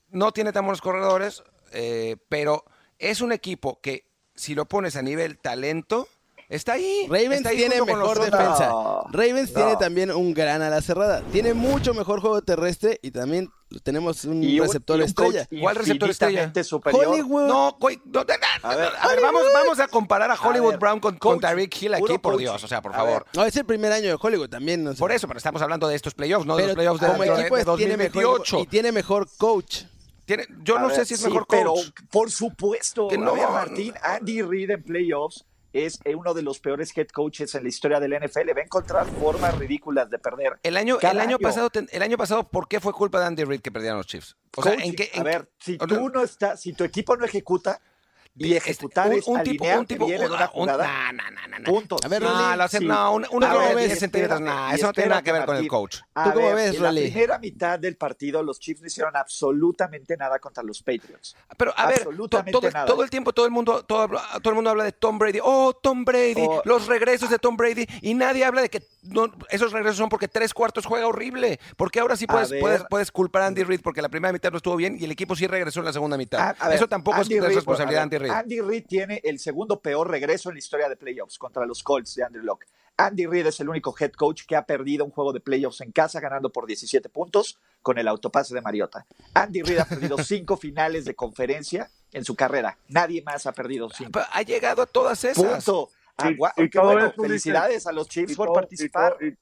[0.09, 2.65] No tiene tan buenos corredores, eh, pero
[2.99, 6.07] es un equipo que, si lo pones a nivel talento,
[6.49, 7.05] está ahí.
[7.07, 8.67] Ravens está ahí tiene con mejor defensa.
[8.69, 9.55] No, Ravens no.
[9.55, 11.21] tiene también un gran ala cerrada.
[11.31, 13.49] Tiene mucho mejor juego terrestre y también
[13.83, 15.45] tenemos un Y receptor un estrella.
[15.49, 16.63] coach ¿Cuál receptor estrella?
[16.63, 17.05] superior.
[17.07, 17.47] Hollywood.
[17.47, 20.71] No, güey, no, no, no, A ver, a ver, vamos, vamos a comparar a Hollywood
[20.71, 22.39] ver, Brown con, con coach, Tyreek Hill aquí, por coach.
[22.39, 23.23] Dios, o sea, por favor.
[23.23, 23.35] ver.
[23.35, 24.83] No, es el primer año de Hollywood también.
[24.83, 24.99] no sé.
[24.99, 27.23] Por eso, pero estamos hablando de estos playoffs, no de Pero los playoffs de, como
[27.23, 28.59] de- equipo de es- tiene mejor, 2028.
[28.59, 29.83] y tiene mejor coach.
[30.25, 31.89] Tiene- yo A no ver, sé si es sí, mejor Pero, coach.
[32.11, 33.35] por supuesto, Que no.
[33.35, 37.69] Martín, Andy Reid en playoffs es eh, uno de los peores head coaches en la
[37.69, 38.49] historia del NFL.
[38.55, 40.59] Va a encontrar formas ridículas de perder.
[40.63, 41.39] El año, el año, año.
[41.39, 44.37] pasado, el año pasado, ¿por qué fue culpa de Andy Reid que perdieron los Chiefs?
[44.55, 44.89] O sea, Coaching.
[44.89, 45.11] ¿en qué?
[45.15, 47.81] a ver, si tú no estás, si tu equipo no ejecuta
[48.35, 51.11] y ejecutar un- es un tipo, un tipo, un- una un- jugada,
[51.65, 51.97] punto.
[52.03, 52.79] A ver, No, lo Sí.
[52.83, 55.21] no, un, un A error ver, de y 10 centímetros, y eso no tiene nada
[55.21, 55.97] que ver con el coach.
[56.15, 59.15] A ¿Tú cómo ver, ves, en la primera mitad del partido los Chiefs no hicieron
[59.15, 61.35] absolutamente nada contra los Patriots.
[61.57, 62.03] Pero a ver,
[62.51, 62.85] todo, nada.
[62.85, 64.07] todo el tiempo todo el mundo todo,
[64.41, 65.39] todo el mundo habla de Tom Brady.
[65.41, 66.61] Oh, Tom Brady, Oh.
[66.65, 70.27] los regresos de Tom Brady y nadie habla de que no- esos regresos son porque
[70.27, 71.59] tres cuartos juega horrible.
[71.77, 74.57] Porque ahora sí puedes, puedes, puedes culpar a Andy Reid porque la primera mitad no
[74.57, 76.39] estuvo bien y el equipo sí regresó en la segunda mitad.
[76.39, 78.31] A- a ver, Eso tampoco Andy es Reid, responsabilidad de Andy Reid.
[78.31, 82.15] Andy Reid tiene el segundo peor regreso en la historia de playoffs contra los Colts
[82.15, 82.65] de Andrew Locke.
[82.95, 85.91] Andy Reid es el único head coach que ha perdido un juego de playoffs en
[85.91, 89.05] casa ganando por 17 puntos con el autopase de Mariota.
[89.33, 92.77] Andy Reid ha perdido cinco finales de conferencia en su carrera.
[92.89, 94.19] Nadie más ha perdido cinco.
[94.31, 95.43] Ha llegado a todas esas.
[95.43, 95.89] Punto.
[96.19, 99.15] Y- Agua- y todo bueno, eso, Ulises, felicidades a los Chiefs Y por todo- participar.
[99.19, 99.37] y todo- y-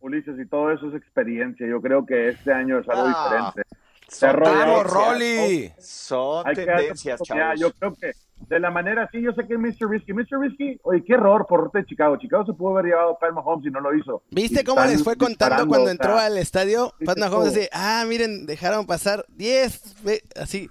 [0.00, 1.66] Ulises, y todo eso es experiencia.
[1.66, 3.62] Yo creo que este año es algo Ah, diferente.
[4.08, 4.42] Son Error.
[4.48, 5.08] ¡Vamos, tendencias.
[5.08, 5.72] Rolly!
[5.78, 7.60] Son Hay tendencias, chavos.
[7.60, 8.12] Yo creo que
[8.48, 9.90] de la manera así, yo sé que Mr.
[9.90, 10.12] Risky.
[10.14, 10.38] Mr.
[10.40, 12.16] Risky, oye, qué error por parte de Chicago.
[12.16, 14.22] Chicago se pudo haber llevado a Pat Mahomes y no lo hizo.
[14.30, 16.92] ¿Viste Y cómo les fue contando cuando o entró sea, al estadio?
[16.98, 20.68] ¿viste Pat Mahomes dice, ah, miren, dejaron pasar 10, ve- así.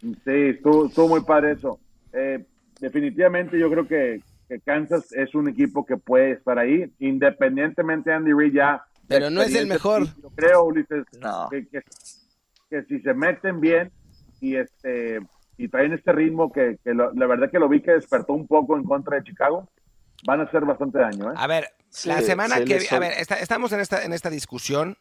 [0.00, 1.78] Sí, estuvo, estuvo muy padre eso.
[2.12, 2.46] Eh,
[2.80, 8.16] definitivamente yo creo que, que Kansas es un equipo que puede estar ahí, independientemente de
[8.16, 8.82] Andy Reid ya.
[9.06, 10.06] Pero no es el mejor.
[10.22, 11.48] Yo creo, Ulises, No.
[11.50, 11.80] que, que,
[12.70, 13.90] que si se meten bien
[14.40, 15.20] y este
[15.56, 18.46] y traen este ritmo que, que lo- la verdad que lo vi que despertó un
[18.46, 19.68] poco en contra de Chicago,
[20.24, 21.32] van a hacer bastante daño.
[21.32, 21.34] ¿eh?
[21.36, 24.28] A ver, Sí, la semana se que a ver, está- estamos en esta en esta
[24.30, 24.98] discusión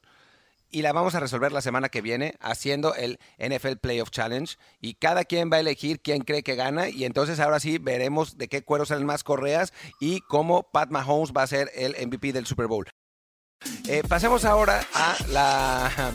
[0.69, 4.95] y la vamos a resolver la semana que viene haciendo el NFL Playoff Challenge y
[4.95, 8.47] cada quien va a elegir quién cree que gana y entonces ahora sí veremos de
[8.47, 12.45] qué cuero salen más correas y cómo Pat Mahomes va a ser el MVP del
[12.45, 12.87] Super Bowl.
[13.87, 16.13] Eh, pasemos ahora a la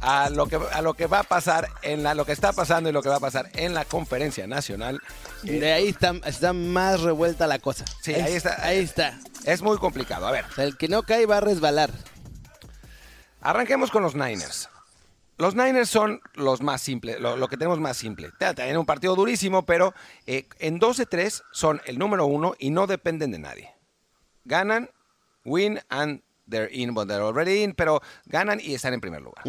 [0.00, 2.88] a lo que a lo que va a pasar en la lo que está pasando
[2.88, 5.00] y lo que va a pasar en la conferencia nacional.
[5.42, 7.84] De ahí está, está más revuelta la cosa.
[8.02, 8.64] Sí, ahí está.
[8.64, 9.18] Ahí está.
[9.44, 10.26] Es muy complicado.
[10.26, 11.90] A ver, O sea, el que no cae va a resbalar.
[13.40, 14.68] Arranquemos con los Niners.
[15.38, 18.30] Los Niners son los más simples, lo, lo que tenemos más simple.
[18.56, 19.94] Tienen un partido durísimo, pero
[20.26, 23.74] eh, en 12-3 son el número uno y no dependen de nadie.
[24.44, 24.90] Ganan,
[25.44, 29.44] win and they're in, but they're already in, pero ganan y están en primer lugar.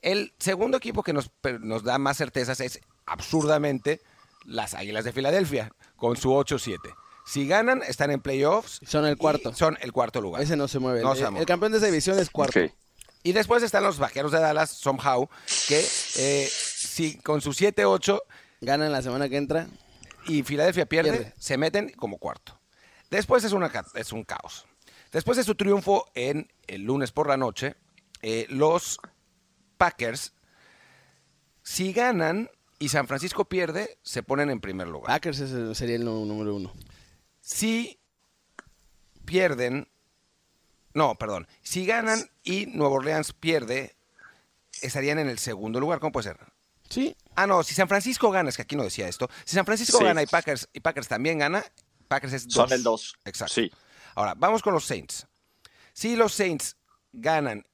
[0.00, 4.00] El segundo equipo que nos, nos da más certezas es absurdamente
[4.44, 6.78] las Águilas de Filadelfia, con su 8-7.
[7.26, 8.80] Si ganan, están en playoffs.
[8.86, 9.52] Son el cuarto.
[9.52, 10.40] Son el cuarto lugar.
[10.40, 11.02] Ese no se mueve.
[11.02, 11.40] No el, se mueve.
[11.40, 12.58] el campeón de esa división es cuarto.
[13.28, 15.28] Y después están los Vaqueros de Dallas, somehow,
[15.68, 15.86] que
[16.16, 18.22] eh, si con su 7-8
[18.62, 19.66] Ganan la semana que entra.
[20.26, 21.34] y Filadelfia pierde, Pierde.
[21.38, 22.58] se meten como cuarto.
[23.10, 24.66] Después es, una, es un caos.
[25.12, 27.76] Después de su triunfo en el lunes por la noche,
[28.22, 28.98] eh, los
[29.76, 30.32] Packers,
[31.62, 35.08] si ganan y San Francisco pierde, se ponen en primer lugar.
[35.08, 35.44] Packers
[35.76, 36.72] sería el número uno.
[37.42, 38.00] Si
[39.26, 39.86] pierden,
[40.98, 43.96] no, perdón, si ganan y Nueva Orleans pierde,
[44.82, 46.00] estarían en el segundo lugar.
[46.00, 46.38] ¿Cómo puede ser?
[46.90, 47.16] Sí.
[47.36, 49.28] Ah, no, si San Francisco gana, es que aquí no decía esto.
[49.44, 50.04] Si San Francisco Sí.
[50.04, 51.64] gana y Packers, y Packers también gana,
[52.08, 52.72] Packers es Son dos.
[52.72, 53.14] el 2.
[53.24, 53.54] Exacto.
[53.54, 53.70] Sí.
[54.14, 55.26] Ahora, vamos con los Saints.
[55.92, 56.76] Si los Saints
[57.12, 57.66] ganan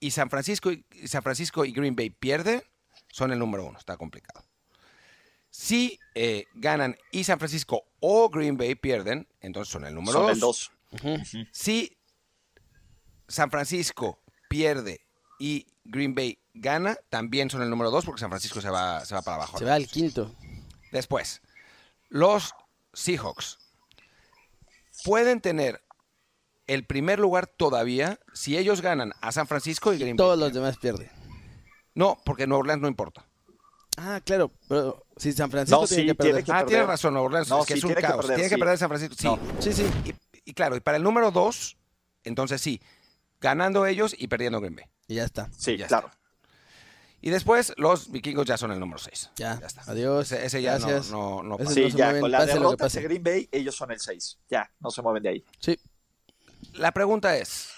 [0.00, 2.62] y San Francisco y, y San Francisco y Green Bay pierden,
[3.10, 3.78] son el número uno.
[3.78, 4.44] Está complicado.
[5.50, 10.30] Si eh, ganan y San Francisco o Green Bay pierden, entonces son el número Son
[10.30, 10.70] el dos.
[11.02, 11.18] 2.
[11.52, 11.97] Si
[13.28, 15.00] San Francisco pierde
[15.38, 19.14] y Green Bay gana, también son el número dos porque San Francisco se va, se
[19.14, 19.58] va para abajo.
[19.58, 20.34] Se va al quinto.
[20.90, 21.40] Después,
[22.08, 22.54] los
[22.92, 23.58] Seahawks
[25.04, 25.82] pueden tener
[26.66, 30.26] el primer lugar todavía si ellos ganan a San Francisco y Green Bay.
[30.26, 31.10] Todos los demás pierden.
[31.94, 33.26] No, porque Nueva Orleans no importa.
[33.96, 34.50] Ah, claro.
[34.68, 36.32] Pero si San Francisco No, tiene sí, que perder.
[36.34, 38.06] tiene que ah, tienes razón, Nueva Orleans No, es que sí, es un tiene que
[38.06, 38.20] caos.
[38.20, 39.14] perder, tiene que perder San Francisco.
[39.18, 39.26] Sí.
[39.26, 39.38] No.
[39.60, 39.86] Sí, sí.
[40.04, 41.76] Y, y claro, y para el número dos,
[42.22, 42.80] entonces sí,
[43.40, 44.84] ganando ellos y perdiendo Green Bay.
[45.06, 45.48] Y ya está.
[45.56, 46.10] Sí, Ya claro.
[47.20, 49.30] Y después los vikingos ya son el número 6.
[49.36, 49.54] Ya.
[49.54, 49.82] está.
[49.90, 50.30] Adiós.
[50.30, 51.10] Ese, ese ya no, Gracias.
[51.10, 51.74] no, no Ese pasa.
[51.74, 53.98] Sí, no se ya, mueven, con la pase derrota de Green Bay, ellos son el
[53.98, 54.38] 6.
[54.48, 55.44] Ya, no se mueven de ahí.
[55.58, 55.76] Sí.
[56.74, 57.70] La pregunta es,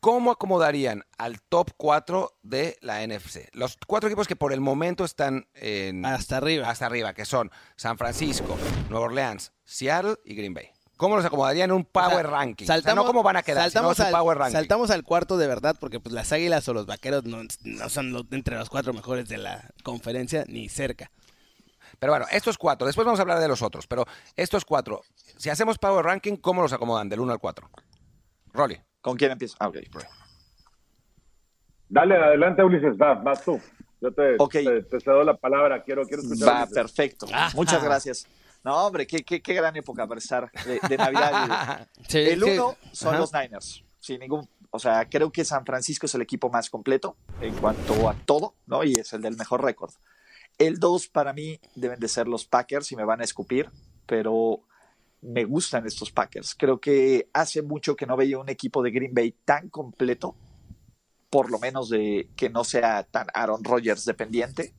[0.00, 3.48] ¿cómo acomodarían al top 4 de la NFC?
[3.52, 6.68] Los cuatro equipos que por el momento están en, Hasta arriba.
[6.68, 8.58] hasta arriba, que son San Francisco,
[8.90, 10.70] Nueva Orleans, Seattle y Green Bay.
[10.96, 12.64] ¿Cómo los acomodarían en un power O sea, ranking?
[12.64, 14.56] O sea, Saltamos, no cómo van a quedar, sino saltamos su al, power ranking.
[14.56, 18.12] saltamos al cuarto de verdad, porque pues las águilas o los vaqueros no, no son
[18.12, 21.10] los- entre los cuatro mejores de la conferencia, ni cerca.
[21.98, 24.04] Pero bueno, estos cuatro, después vamos a hablar de los otros, pero
[24.36, 25.02] estos cuatro,
[25.36, 27.70] si hacemos Power Ranking, ¿cómo los acomodan del 1 al 4?
[28.52, 28.80] Rolly.
[29.02, 29.56] ¿Con quién empieza?
[29.60, 29.76] Ah, ok.
[31.88, 33.60] Dale, adelante, Ulises, vas, vas tú.
[34.00, 34.52] Yo te, Ok.
[34.52, 36.48] te- te cedo la palabra, quiero, quiero escuchar.
[36.48, 37.26] Va, perfecto.
[37.54, 38.26] Muchas gracias.
[38.66, 41.86] No, hombre, qué, qué, qué gran época para estar de, de Navidad.
[42.08, 43.18] Sí, El que- uno son Ajá.
[43.20, 43.84] los Niners.
[44.00, 48.08] Sin ningún, o sea, creo que San Francisco es el equipo más completo en cuanto
[48.08, 48.82] a todo, ¿no?
[48.82, 49.92] Y es el del mejor récord.
[50.58, 53.70] El dos para mí deben de ser los Packers y me van a escupir,
[54.06, 54.60] pero
[55.22, 56.54] me gustan estos Packers.
[56.56, 60.34] Creo que hace mucho que no veía un equipo de Green Bay tan completo,
[61.30, 64.74] por lo menos de que no sea tan Aaron Rodgers dependiente.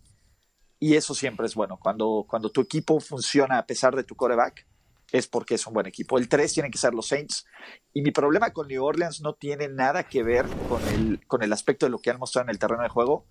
[0.79, 1.77] Y eso siempre es bueno.
[1.81, 4.65] Cuando, cuando tu equipo funciona a pesar de tu coreback,
[5.11, 6.17] es porque es un buen equipo.
[6.17, 7.45] El 3 tienen que ser los Saints.
[7.93, 11.53] Y mi problema con New Orleans no tiene nada que ver con el, con el
[11.53, 13.25] aspecto de lo que han mostrado en el terreno de juego.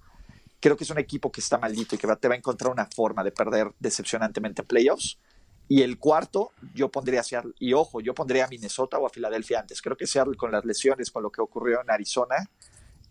[0.59, 2.73] Creo que es un equipo que está maldito y que va- te va a encontrar
[2.73, 5.19] una forma de perder decepcionantemente en playoffs.
[5.69, 7.43] Y el cuarto, yo pondría a.
[7.59, 9.83] Y ojo, yo pondría Minnesota o a Filadelfia antes.
[9.83, 12.37] Creo que Seattle con las lesiones, con lo que ocurrió en Arizona,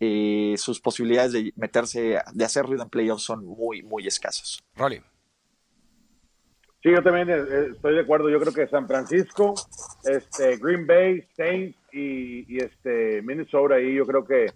[0.00, 4.58] eh, sus posibilidades de meterse, de hacer ruido en playoffs son muy, muy escasas.
[4.76, 5.00] Rolly.
[6.82, 8.30] Sí, yo también estoy de acuerdo.
[8.30, 9.54] Yo creo que San Francisco,
[10.04, 14.46] este, Green Bay, Saints y, y, este, Minnesota ahí yo creo que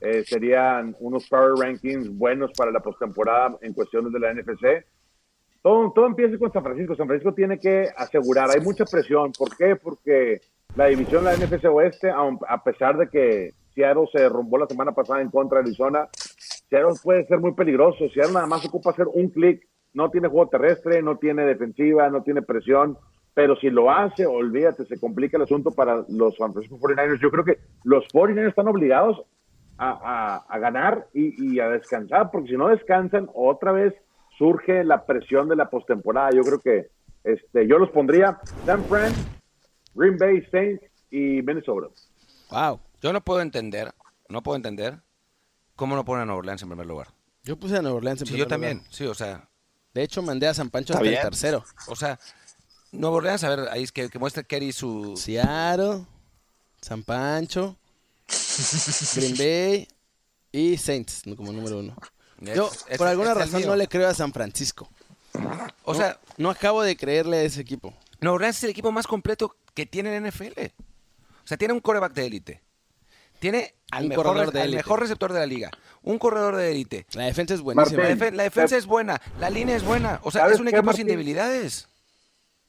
[0.00, 4.84] eh, serían unos power rankings buenos para la postemporada en cuestiones de la NFC.
[5.62, 6.94] Todo, todo empieza con San Francisco.
[6.94, 8.50] San Francisco tiene que asegurar.
[8.50, 9.32] Hay mucha presión.
[9.32, 9.74] ¿Por qué?
[9.76, 10.40] Porque
[10.76, 14.66] la división de la NFC Oeste, aun- a pesar de que Seattle se derrumbó la
[14.66, 16.08] semana pasada en contra de Arizona,
[16.68, 18.08] Seattle puede ser muy peligroso.
[18.10, 19.66] Seattle nada más ocupa hacer un clic.
[19.92, 22.96] No tiene juego terrestre, no tiene defensiva, no tiene presión.
[23.34, 27.20] Pero si lo hace, olvídate, se complica el asunto para los San Francisco 49ers.
[27.20, 29.22] Yo creo que los 49ers están obligados
[29.78, 33.94] a, ganar y, y a descansar, porque si no descansan, otra vez
[34.36, 36.30] surge la presión de la postemporada.
[36.32, 36.88] Yo creo que
[37.24, 39.12] este, yo los pondría San Fran,
[39.94, 41.88] Green Bay Saints y Minnesota.
[42.50, 42.80] Wow.
[43.02, 43.94] Yo no puedo entender,
[44.28, 45.00] no puedo entender
[45.76, 47.08] cómo no ponen a Nueva Orleans en primer lugar.
[47.42, 48.92] Yo puse a Nueva Orleans en Sí, primer yo también, lugar.
[48.92, 49.48] sí, o sea,
[49.94, 51.22] De hecho, mandé a San Pancho hasta el bien.
[51.22, 51.64] tercero.
[51.86, 52.18] o sea,
[52.92, 55.16] Nueva Orleans, a ver, ahí es que, que muestre Kerry su...
[55.16, 56.04] Seattle,
[56.82, 57.76] San Pancho,
[59.14, 59.88] Green Bay
[60.52, 61.96] y Saints como número uno.
[62.40, 64.88] Yo, es- por alguna es el razón, no le creo a San Francisco.
[65.84, 67.94] O sea, No acabo de creerle a ese equipo.
[68.20, 70.60] Nueva Orleans es el equipo más completo que tiene en NFL.
[71.44, 72.62] O sea, tiene un coreback de élite.
[73.40, 74.76] Tiene al, mejor, corredor de al élite.
[74.78, 75.70] mejor receptor de la liga.
[76.02, 77.06] Un corredor de élite.
[77.14, 78.02] La defensa es buenísima.
[78.02, 78.36] La, Martín.
[78.36, 79.20] la defensa es buena.
[79.40, 80.20] La línea es buena.
[80.22, 81.88] O sea, ¿Sabes es un qué, equipo sin debilidades.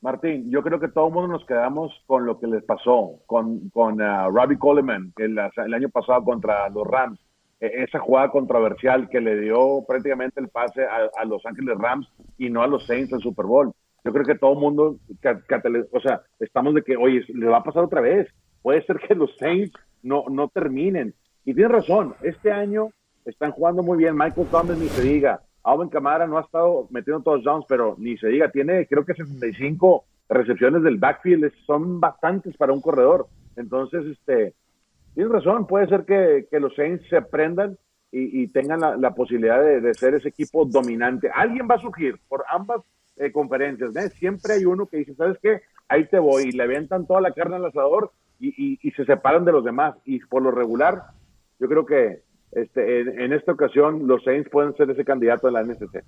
[0.02, 3.70] Martín, yo creo que todo el mundo nos quedamos con lo que les pasó con,
[3.70, 7.20] con ah, Robbie Coleman el, el año pasado contra los Rams.
[7.60, 12.08] E- esa jugada controversial que le dio prácticamente el pase a, a Los Ángeles Rams
[12.40, 13.72] y no a los Saints al Super Bowl.
[14.04, 14.98] Yo creo que todo el mundo,
[15.92, 18.28] o sea, estamos de que, oye, le va a pasar otra vez.
[18.62, 21.14] Puede ser que los Saints no, no terminen.
[21.46, 22.90] Y tiene razón, este año
[23.26, 24.16] están jugando muy bien.
[24.16, 25.42] Michael Thomas ni se diga.
[25.64, 28.50] Alvin Kamara no ha estado metiendo touchdowns, pero ni se diga.
[28.50, 31.52] Tiene, creo que 65 recepciones del backfield.
[31.66, 33.28] Son bastantes para un corredor.
[33.56, 34.54] Entonces, este,
[35.14, 35.68] tienes razón.
[35.68, 37.78] Puede ser que, que los Saints se aprendan
[38.12, 41.30] y, y tengan la, posibilidad de, de ser ese equipo dominante.
[41.34, 42.82] Alguien va a surgir por ambas
[43.18, 43.92] eh, conferencias.
[44.14, 45.62] Siempre hay uno que dice, ¿sabes qué?
[45.88, 46.46] Ahí te voy.
[46.46, 49.64] Y le avientan toda la carne al asador y, y- y se separan de los
[49.64, 49.96] demás.
[50.06, 51.04] Y por lo regular,
[51.60, 55.54] yo creo que este, en, en esta ocasión los Saints pueden ser ese candidato de
[55.54, 56.04] la NFC.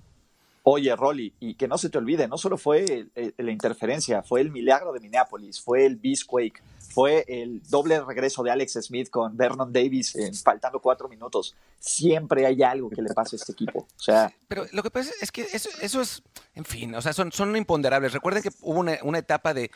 [0.66, 4.22] Oye, Rolly, y que no se te olvide, no solo fue el- el- la interferencia,
[4.22, 9.10] fue el milagro de Minneapolis, fue el Beastquake, fue el doble regreso de Alex Smith
[9.10, 11.54] con Vernon Davis en- faltando cuatro minutos.
[11.78, 13.80] Siempre hay algo que le pasa a este equipo.
[13.80, 16.22] O sea, Pero lo que pasa es que eso, eso es,
[16.54, 18.14] en fin, o sea, son, son imponderables.
[18.14, 19.70] Recuerden que hubo una, una etapa de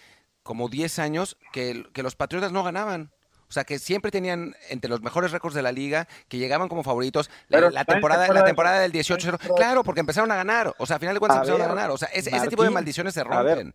[0.48, 3.10] como 10 años que, que los Patriotas no ganaban.
[3.50, 6.82] O sea, que siempre tenían entre los mejores récords de la liga, que llegaban como
[6.82, 7.28] favoritos.
[7.48, 9.56] La, la ¿saben temporada, la temporada del 18-0.
[9.56, 10.74] Claro, porque empezaron a ganar.
[10.78, 11.90] O sea, a final de cuentas A empezaron a ganar.
[11.90, 13.74] O sea, ese, ese tipo de maldiciones se a ver, rompen.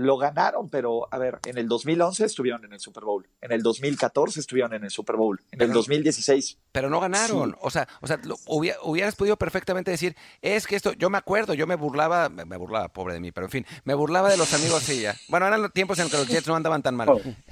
[0.00, 3.62] Lo ganaron, pero a ver, en el 2011 estuvieron en el Super Bowl, en el
[3.62, 7.50] 2014 estuvieron en el Super Bowl, en el Pero- 2016 pero no ganaron.
[7.50, 7.56] Sí.
[7.62, 11.18] O sea, o sea lo- hubiera- hubieras podido perfectamente decir, es que esto, yo me
[11.18, 14.36] acuerdo, yo me burlaba, me, burlaba, pobre de mí, pero en fin, me burlaba de
[14.36, 15.16] los amigos sí, ya.
[15.28, 17.08] Bueno, eran los tiempos en que los Jets no andaban tan mal.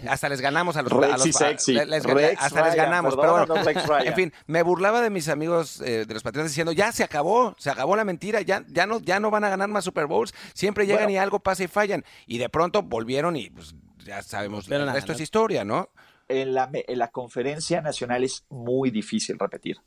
[0.08, 1.72] Hasta les ganamos a los, a Rex los- y sexy.
[1.74, 3.54] les- les- Rex hasta les ganamos, pero bueno.
[4.04, 7.56] En fin, me burlaba de mis amigos eh, de los Patriotas diciendo, ya se acabó,
[7.58, 10.32] se acabó la mentira, ya, ya no, ya no van a ganar más Super Bowls,
[10.54, 11.14] siempre llegan Bueno.
[11.14, 12.04] y algo pasa y fallan.
[12.26, 13.74] Y de pronto volvieron y pues
[14.04, 15.90] ya sabemos, Pero el nada, resto no- es historia, ¿no?
[16.28, 19.78] en la, me- en la conferencia nacional es muy difícil repetir.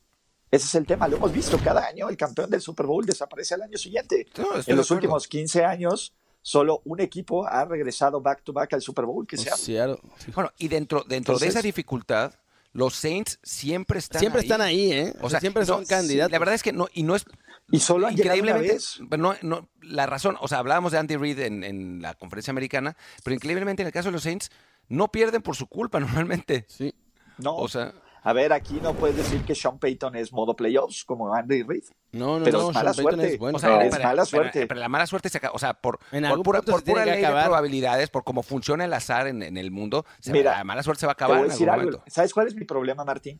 [0.49, 3.53] Ese es el tema, lo hemos visto cada año, el campeón del Super Bowl desaparece
[3.53, 4.27] al año siguiente.
[4.37, 8.81] No, en los últimos 15 años, solo un equipo ha regresado back to back al
[8.81, 9.55] Super Bowl, que sea.
[9.55, 10.31] Seattle, sí.
[10.33, 12.33] Bueno, y dentro, dentro de esa dificultad,
[12.73, 14.45] los Saints siempre están Siempre ahí.
[14.47, 15.13] están ahí, ¿eh?
[15.21, 16.31] O sea, siempre son no, candidatos.
[16.31, 17.23] La verdad es que no, y no es
[17.71, 18.99] Y solo han increíblemente, vez.
[19.09, 22.51] pero no, no, la razón, o sea, hablábamos de Andy Reid en, en la conferencia
[22.51, 24.51] americana, pero increíblemente en el caso de los Saints,
[24.89, 26.65] no pierden por su culpa normalmente.
[26.67, 26.93] Sí.
[27.37, 31.03] No, O sea, a ver, aquí no puedes decir que Sean Payton es modo playoffs
[31.05, 31.85] como Andy Reid.
[32.11, 32.69] No, no, Pero no.
[32.69, 33.33] es mala Sean Payton suerte.
[33.33, 33.55] es bueno.
[33.55, 34.67] o sea, No, es mala suerte.
[34.67, 37.21] Pero, la mala suerte se acaba, o sea, por, En por pura, por pura ley
[37.21, 40.83] de probabilidades, por cómo funciona el azar en, en el mundo, se- Mira, la mala
[40.83, 41.85] suerte se va a Te acabar voy a en algún algo.
[41.93, 42.03] momento.
[42.11, 43.39] ¿Sabes cuál es mi problema, Martín?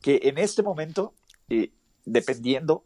[0.00, 1.14] Que en este momento,
[1.48, 1.72] eh,
[2.04, 2.84] dependiendo,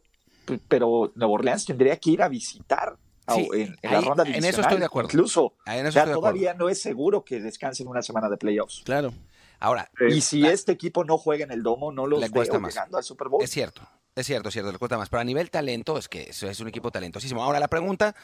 [0.67, 4.59] pero Nueva Orleans tendría que ir a visitar a- en, la ronda en eso divisional.
[4.61, 5.09] estoy de acuerdo.
[5.09, 6.21] Incluso, Ahí en eso o sea, estoy de acuerdo.
[6.21, 8.81] todavía no es seguro que descansen una semana de playoffs.
[8.85, 9.13] Claro.
[9.59, 9.89] Ahora.
[10.09, 12.73] Y si este equipo no juega en el domo, no los Le cuesta veo más.
[12.73, 13.43] llegando al Super Bowl.
[13.43, 13.81] Es cierto,
[14.15, 15.09] es cierto, es cierto, le cuesta más.
[15.09, 17.43] Pero a nivel talento, es que es un equipo talentosísimo.
[17.43, 18.15] Ahora, la pregunta,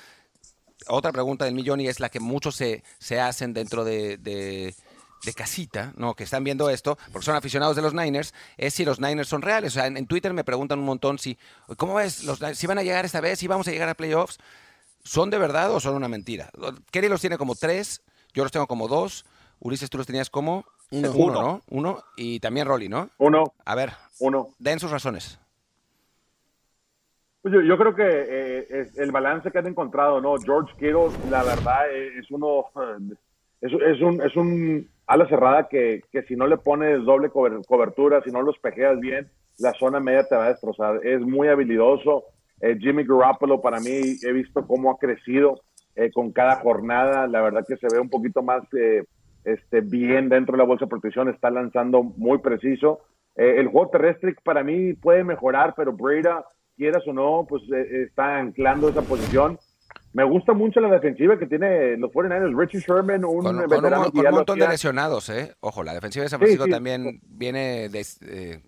[0.87, 4.75] otra pregunta del millón y es la que muchos se, se hacen dentro de, de-
[5.25, 6.13] de casita, ¿no?
[6.15, 9.41] Que están viendo esto, porque son aficionados de los Niners, es si los Niners son
[9.41, 9.73] reales.
[9.73, 11.37] O sea, en, en Twitter me preguntan un montón si,
[11.77, 12.23] ¿cómo ves?
[12.23, 14.37] Los, si van a llegar esta vez, si vamos a llegar a playoffs.
[15.05, 16.49] ¿Son de verdad o son una mentira?
[16.91, 18.01] Kerry los tiene como tres,
[18.33, 19.25] yo los tengo como dos.
[19.59, 21.11] Ulises, tú los tenías como Uno.
[21.13, 21.61] uno ¿no?
[21.69, 22.03] Uno.
[22.15, 23.09] Y también Rolly, ¿no?
[23.17, 24.49] Uno, A ver, uno.
[24.59, 25.39] den sus razones.
[27.41, 30.35] Pues yo, yo creo que eh, es el balance que han encontrado, ¿no?
[30.37, 33.15] George Kittle, la verdad, eh, es uno, eh,
[33.61, 37.65] es, es un, es un ala cerrada que, que si no le pones doble cober-
[37.67, 41.05] cobertura, si no los pejeas bien, la zona media te va a destrozar.
[41.05, 42.23] Es muy habilidoso.
[42.61, 45.61] Eh, Jimmy Garoppolo, para mí, he visto cómo ha crecido
[45.95, 47.27] eh, con cada jornada.
[47.27, 49.03] La verdad que se ve un poquito más eh,
[49.43, 53.01] este, bien dentro de la bolsa de protección, está lanzando muy preciso.
[53.35, 56.45] Eh, el juego terrestre para mí puede mejorar, pero Breda,
[56.77, 59.59] quieras o no, pues eh, está anclando esa posición.
[60.13, 62.55] Me gusta mucho la defensiva que tiene los 49ers.
[62.57, 65.53] Richie Sherman, un Con, con un, veterano con un lo montón de lesionados, ¿eh?
[65.59, 66.71] Ojo, la defensiva de San Sí, Francisco sí.
[66.71, 68.05] también viene de...
[68.27, 68.59] eh,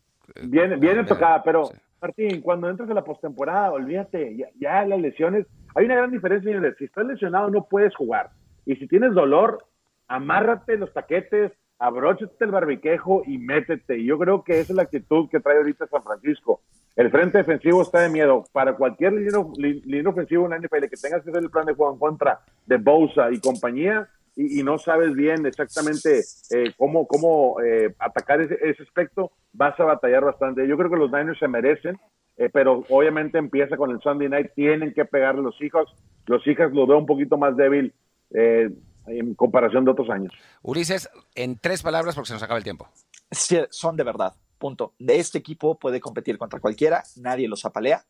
[0.43, 1.77] Viene, viene de- tocada, pero sí.
[2.01, 5.45] Martín, cuando entras a la postemporada, olvídate, ya, ya las lesiones.
[5.75, 6.75] Hay una gran diferencia, señores.
[6.79, 8.31] Si estás lesionado, no puedes jugar.
[8.65, 9.65] Y si tienes dolor,
[10.07, 13.97] amárrate los taquetes, abróchate el barbiquejo y métete.
[13.99, 16.61] Y yo creo que esa es la actitud que trae ahorita San Francisco.
[16.95, 18.45] El frente defensivo está de miedo.
[18.51, 21.93] Para cualquier línea, ofensivo en la NFL que tengas que hacer el plan de juego
[21.93, 27.61] en contra de Bosa y compañía, y, y no sabes bien exactamente eh, cómo, cómo
[27.61, 30.67] eh, atacar ese, ese aspecto, vas a batallar bastante.
[30.67, 31.97] Yo creo que los Niners se merecen,
[32.37, 35.91] eh, pero obviamente empieza con el Sunday Night, tienen que pegarle los Seahawks.
[36.27, 37.93] Los Seahawks lo veo un poquito más débil
[38.31, 38.69] eh,
[39.07, 40.33] en comparación de otros años.
[40.61, 42.89] Ulises, en tres palabras porque se nos acaba el tiempo.
[43.31, 44.33] Sí, son de verdad.
[44.57, 44.93] Punto.
[44.99, 48.05] De este equipo puede competir contra cualquiera, nadie los apalea.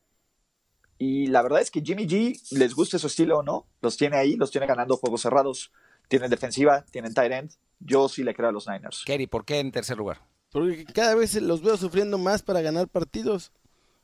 [0.97, 4.15] Y la verdad es que Jimmy G, les guste su estilo o no, los tiene
[4.17, 5.71] ahí, los tiene ganando juegos cerrados.
[6.07, 7.51] Tienen defensiva, tienen tight end.
[7.79, 9.03] Yo sí le creo a los Niners.
[9.05, 10.21] Kerry, ¿por qué en tercer lugar?
[10.51, 13.51] Porque cada vez los veo sufriendo más para ganar partidos.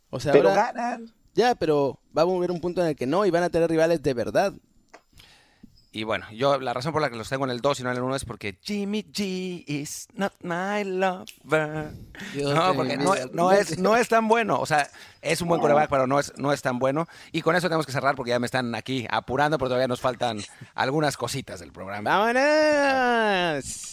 [0.09, 1.13] O sea, Pero ahora, ganan.
[1.33, 3.69] ya, pero va a haber un punto en el que no y van a tener
[3.69, 4.53] rivales de verdad.
[5.93, 7.91] Y bueno, yo la razón por la que los tengo en el 2 y no
[7.91, 11.91] en el 1 es porque Jimmy G is not my lover.
[12.33, 14.57] Dios No, porque no, no es, no es tan bueno.
[14.57, 14.89] O sea,
[15.21, 17.09] es un buen coreback, pero no es, no es tan bueno.
[17.33, 19.99] Y con eso tenemos que cerrar porque ya me están aquí apurando, pero todavía nos
[19.99, 20.39] faltan
[20.75, 22.09] algunas cositas del programa.
[22.09, 23.89] ¡Vámonos!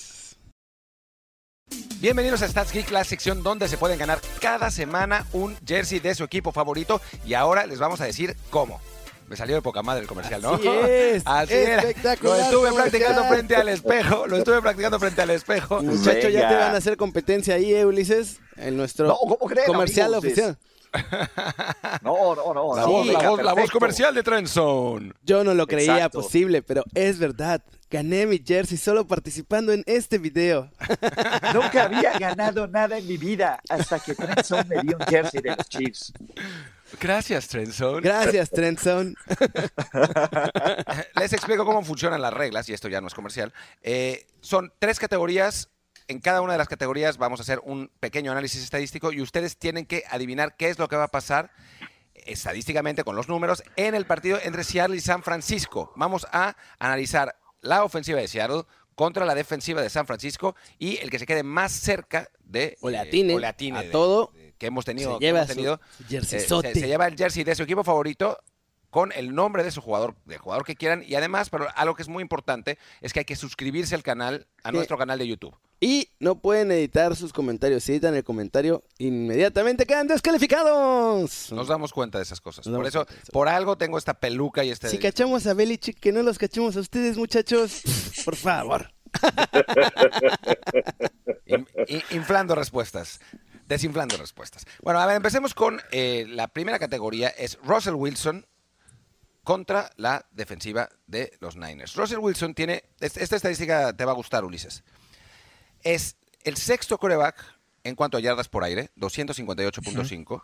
[1.99, 6.15] Bienvenidos a Stats Geek, la sección donde se pueden ganar cada semana un jersey de
[6.15, 7.01] su equipo favorito.
[7.27, 8.81] Y ahora les vamos a decir cómo.
[9.29, 10.55] Me salió de poca madre el comercial, ¿no?
[10.55, 11.83] Así es, Así era.
[11.83, 12.91] Lo espectacular estuve comercial.
[12.91, 14.27] practicando frente al espejo.
[14.27, 15.83] Lo estuve practicando frente al espejo.
[15.83, 19.67] Muchachos, ya te van a hacer competencia ahí, eh, Ulises, en nuestro No, ¿cómo creen,
[19.67, 20.25] comercial amigos?
[20.25, 20.59] oficial.
[22.03, 22.75] No, no, no.
[22.77, 23.79] La, voz, la venga, voz- la voz perfecto.
[23.79, 25.15] comercial de Trenson.
[25.23, 26.23] Yo no lo creía Exacto.
[26.23, 27.63] posible, pero es verdad.
[27.91, 30.71] Gané mi jersey solo participando en este video.
[31.55, 35.57] Nunca había ganado nada en mi vida hasta que Trenson me dio un jersey de
[35.57, 36.13] los Chiefs.
[37.01, 38.01] Gracias, Trenson.
[38.03, 39.15] Gracias, Trenson.
[41.17, 43.53] Les explico cómo funcionan las reglas, y esto ya no es comercial.
[43.83, 45.69] Eh, son tres categorías.
[46.07, 49.59] En cada una de las categorías vamos a hacer un pequeño análisis estadístico y ustedes
[49.59, 51.51] tienen que adivinar qué es lo que va a pasar
[52.15, 55.93] estadísticamente con los números en el partido entre Seattle y San Francisco.
[55.97, 58.63] Vamos a analizar la ofensiva de Seattle
[58.95, 62.89] contra la defensiva de San Francisco y el que se quede más cerca de O
[62.89, 65.49] le atine o le atine a de- todo, de- que hemos tenido, se lleva hemos
[65.49, 66.41] tenido su eh, se,
[66.75, 68.39] se lleva el jersey de su equipo favorito
[68.91, 71.05] con el nombre de su jugador, del jugador que quieran.
[71.07, 74.47] Y además, pero algo que es muy importante es que hay que suscribirse al canal,
[74.65, 74.77] a Sí.
[74.77, 75.55] nuestro canal de YouTube.
[75.81, 77.85] Y no pueden editar sus comentarios.
[77.85, 81.53] Si editan el comentario, inmediatamente quedan descalificados.
[81.53, 82.67] Nos damos cuenta de esas cosas.
[82.67, 84.89] Nos Por eso, por algo tengo esta peluca y este...
[84.89, 87.83] Si cachamos a Belichick, que no los cachemos a ustedes, muchachos.
[88.25, 88.91] Por favor.
[91.47, 93.21] In- in- inflando respuestas.
[93.69, 94.65] Desinflando respuestas.
[94.83, 97.29] Bueno, a ver, empecemos con eh, la primera categoría.
[97.29, 98.47] Es Russell Wilson
[99.45, 101.95] contra la defensiva de los Niners.
[101.95, 102.85] Russell Wilson tiene...
[103.01, 104.83] es- Esta estadística te va a gustar, Ulises.
[105.83, 107.37] Es el sexto coreback
[107.85, 110.43] en cuanto a yardas por aire, 258.5.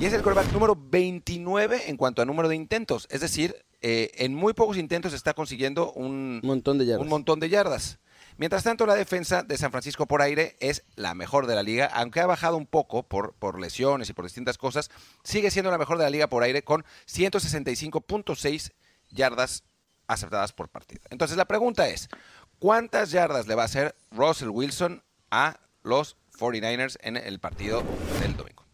[0.00, 3.06] Y es el coreback número 29 en cuanto a número de intentos.
[3.10, 7.02] Es decir, eh, en muy pocos intentos está consiguiendo un, Un montón de yardas.
[7.02, 7.98] un montón de yardas.
[8.40, 11.84] Mientras tanto, la defensa de San Francisco por aire es la mejor de la liga,
[11.92, 14.90] aunque ha bajado un poco por, lesiones y por distintas cosas,
[15.22, 18.72] sigue siendo la mejor de la liga por aire con 165.6
[19.10, 19.64] yardas
[20.06, 21.02] aceptadas por partido.
[21.10, 22.08] Entonces la pregunta es,
[22.58, 27.82] ¿cuántas yardas le va a hacer Russell Wilson a los 49ers en el partido
[28.22, 28.64] del domingo?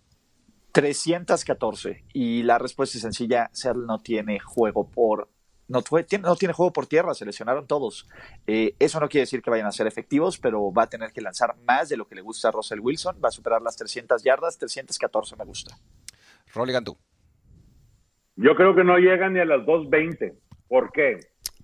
[0.71, 2.05] 314.
[2.13, 5.29] Y la respuesta es sencilla: Seattle no tiene juego por.
[5.69, 8.09] No, fue- tiene, no tiene juego por tierra, se lesionaron todos.
[8.47, 11.21] Eh, eso no quiere decir que vayan a ser efectivos, pero va a tener que
[11.21, 13.17] lanzar más de lo que le gusta a Russell Wilson.
[13.25, 15.75] Va a superar las 300 yardas, 314 me gusta.
[16.55, 16.97] Rolly Gantú.
[18.37, 20.35] Yo creo que no llegan ni a las 2.20.
[20.69, 21.19] ¿Por qué?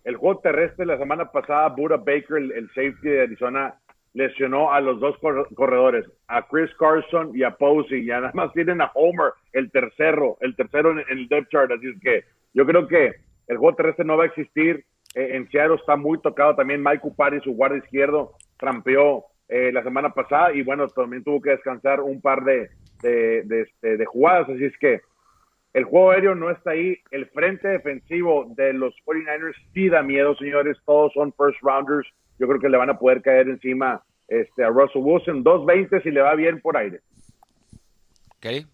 [0.05, 3.75] El juego terrestre la semana pasada, Buda Baker, el, el safety de Arizona,
[4.15, 8.03] lesionó a los dos cor- corredores, a Chris Carson y a Posey.
[8.05, 11.71] Y nada más tienen a Homer, el tercero, el tercero en, en el depth chart.
[11.71, 12.25] Así es que
[12.55, 13.13] yo creo que
[13.53, 14.85] el juego terrestre no va a existir.
[15.15, 16.83] Eh, en Seattle está muy tocado también.
[16.83, 21.51] Mike Upari, su guardia izquierdo, trampeó eh, la semana pasada y bueno, también tuvo que
[21.51, 22.71] descansar un par de,
[23.03, 24.49] de, este, jugadas.
[24.49, 25.01] Así es que
[25.75, 26.99] el juego aéreo no está ahí.
[27.11, 30.79] El frente defensivo de los 49ers sí da miedo, señores.
[30.85, 32.09] Todos son first rounders.
[32.39, 35.45] Yo creo que le van a poder caer encima este, a Russell Wilson.
[35.45, 37.01] 2.20 si le va bien por aire.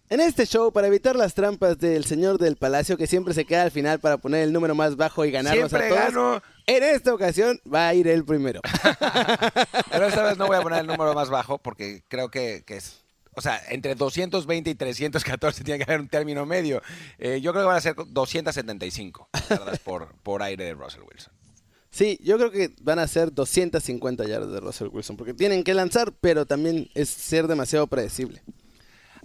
[0.09, 3.61] En este show, para evitar las trampas del señor del palacio que siempre se queda
[3.63, 6.43] al final para poner el número más bajo y ganarnos Siempre a todos, gano.
[6.65, 8.61] en esta ocasión va a ir él primero.
[9.91, 12.77] Pero esta vez no voy a poner el número más bajo porque creo que, que
[12.77, 13.03] es.
[13.35, 16.81] O sea, entre 220 y 314 tiene que haber un término medio.
[17.19, 21.31] Eh, yo creo que van a ser 275 yardas por, por aire de Russell Wilson.
[21.91, 25.73] Sí, yo creo que van a ser 250 yardas de Russell Wilson, porque tienen que
[25.73, 28.43] lanzar, pero también es ser demasiado predecible.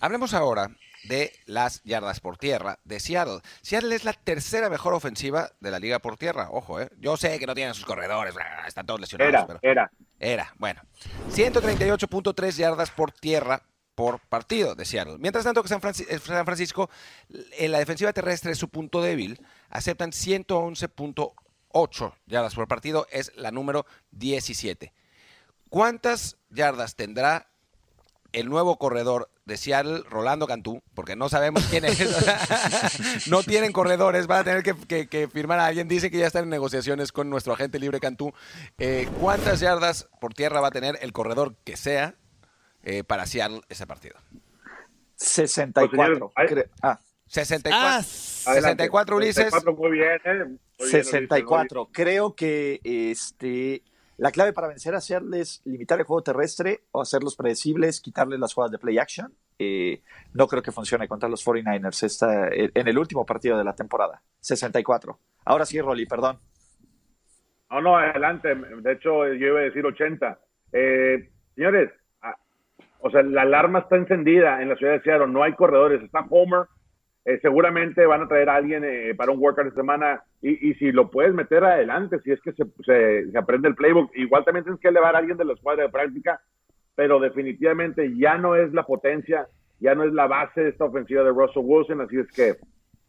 [0.05, 0.69] Hablemos ahora
[1.05, 3.41] de las yardas por tierra de Seattle.
[3.63, 6.49] Seattle es la tercera mejor ofensiva de la liga por tierra.
[6.51, 6.91] Ojo, ¿eh?
[6.99, 8.35] Yo sé que no tienen sus corredores,
[8.67, 9.33] están todos lesionados.
[9.33, 9.91] Era, pero era.
[10.21, 10.83] Era, bueno.
[11.31, 13.63] 138.3 yardas por tierra
[13.95, 15.17] por partido de Seattle.
[15.19, 16.91] Mientras tanto que San, Franci- eh, San Francisco,
[17.57, 19.41] en la defensiva terrestre es su punto débil,
[19.71, 24.93] aceptan 111.8 yardas por partido, es la número 17.
[25.71, 27.49] ¿Cuántas yardas tendrá
[28.33, 30.83] el nuevo corredor de Seattle, Rolando Cantú?
[30.95, 32.01] Porque no sabemos quién es.
[32.01, 32.41] O sea,
[33.27, 35.87] no tienen corredores, van a tener que, que- que firmar a alguien.
[35.89, 38.33] Dice que ya están en negociaciones con nuestro agente libre Cantú.
[38.79, 42.15] Eh, ¿Cuántas yardas por tierra va a tener el corredor que sea
[42.83, 44.17] eh, para Seattle ese partido?
[45.17, 46.33] 64.
[46.35, 47.79] Pues, ah, 64.
[47.79, 48.03] Ah,
[48.51, 48.85] Adelante.
[48.85, 49.45] 64 Ulises.
[49.45, 50.19] 64, muy bien, ¿eh?
[50.25, 51.89] Muy bien, Ulises, 64.
[51.93, 53.83] Creo que este,
[54.17, 58.39] la clave para vencer a Seattle es limitar el juego terrestre o hacerlos predecibles, quitarles
[58.39, 59.33] las jugadas de play action.
[59.59, 60.03] Eh,
[60.33, 64.23] no creo que funcione contra los 49ers esta, en el último partido de la temporada.
[64.41, 65.19] 64.
[65.45, 66.39] Ahora sí, Rolly, perdón.
[67.71, 68.55] No, no, adelante.
[68.55, 70.39] De hecho, yo iba a decir 80.
[70.73, 71.91] Eh, señores,
[72.23, 72.37] ah,
[73.01, 75.29] o sea, la alarma está encendida en la ciudad de Seattle.
[75.29, 76.03] No hay corredores.
[76.03, 76.67] Está Homer.
[77.25, 80.23] Eh, seguramente van a traer a alguien eh, para un workout de semana.
[80.47, 83.75] Y, y si lo puedes meter adelante, si es que se, se- se aprende el
[83.75, 86.41] playbook, igual también tienes que elevar a alguien de la escuadra de práctica.
[86.95, 89.49] Pero definitivamente ya no es la potencia,
[89.81, 92.03] ya no es la base de esta ofensiva de Russell Wilson.
[92.03, 92.57] Así es que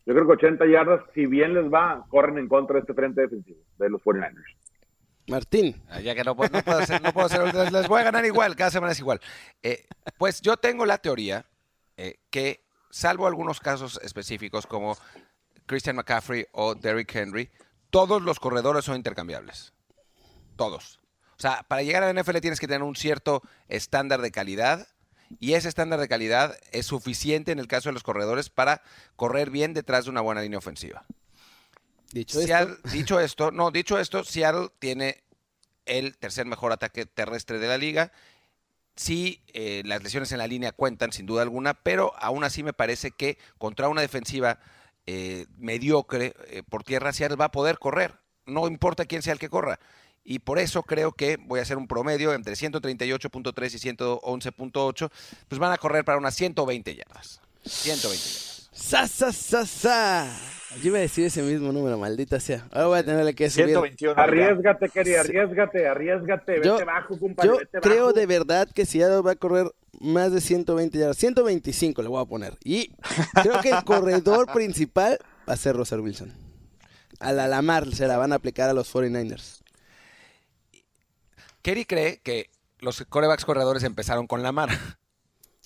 [0.06, 3.22] yo creo que 80 yardas, si bien les va, corren en contra de este frente
[3.22, 4.56] defensivo de los 49ers.
[5.28, 8.00] Martín, Ah, Ya que no, puedo- no puedo hacer, no puedo hacer- les, les voy
[8.02, 9.20] a ganar igual, cada semana es igual.
[9.64, 9.80] Eh,
[10.18, 11.46] pues yo tengo la teoría
[11.98, 12.62] eh, que,
[12.92, 14.96] salvo algunos casos específicos como
[15.66, 17.50] Christian McCaffrey o Derrick Henry,
[17.90, 19.74] todos los corredores son intercambiables.
[20.56, 21.00] Todos.
[21.38, 24.88] O sea, para llegar a la NFL tienes que tener un cierto estándar de calidad
[25.40, 28.82] y ese estándar de calidad es suficiente en el caso de los corredores para
[29.16, 31.06] correr bien detrás de una buena línea ofensiva.
[32.12, 35.24] dicho esto, Seattle- dicho esto, no, dicho esto, Seattle tiene
[35.86, 38.12] el tercer mejor ataque terrestre de la liga.
[38.96, 42.72] Sí, eh, las lesiones en la línea cuentan sin duda alguna, pero aún así me
[42.72, 44.60] parece que contra una defensiva
[45.06, 48.16] eh, mediocre eh, por tierra, Seattle va a poder correr.
[48.46, 49.80] No importa quién sea el que corra.
[50.24, 55.12] y por eso creo que voy a hacer un promedio entre 138.3 y 111.8,
[55.48, 57.42] pues van a correr para unas 120 yardas.
[57.64, 58.70] 120 yardas.
[58.74, 60.55] ¡Sa, sa, sa, sa!
[60.82, 62.68] Yo iba a decir ese mismo número, maldita sea.
[62.72, 63.68] Ahora voy a tenerle que subir.
[63.68, 64.22] 121.
[64.22, 66.62] Arriesgate, Kerry, arriesgate, arriesgate.
[66.64, 68.14] Yo- Vete bajo, compadre, Yo vete creo bajo.
[68.14, 69.72] de verdad que Seattle va a correr
[70.02, 71.18] más de 120 yardas.
[71.18, 72.54] 125 le voy a poner.
[72.64, 72.92] Y
[73.42, 75.18] creo que el corredor principal
[75.48, 76.34] va a ser Russell Wilson.
[77.20, 79.62] A la Lamar se la van a aplicar a los 49ers.
[81.62, 82.50] Kerry cree que
[82.80, 84.70] los corebacks corredores empezaron con la mar.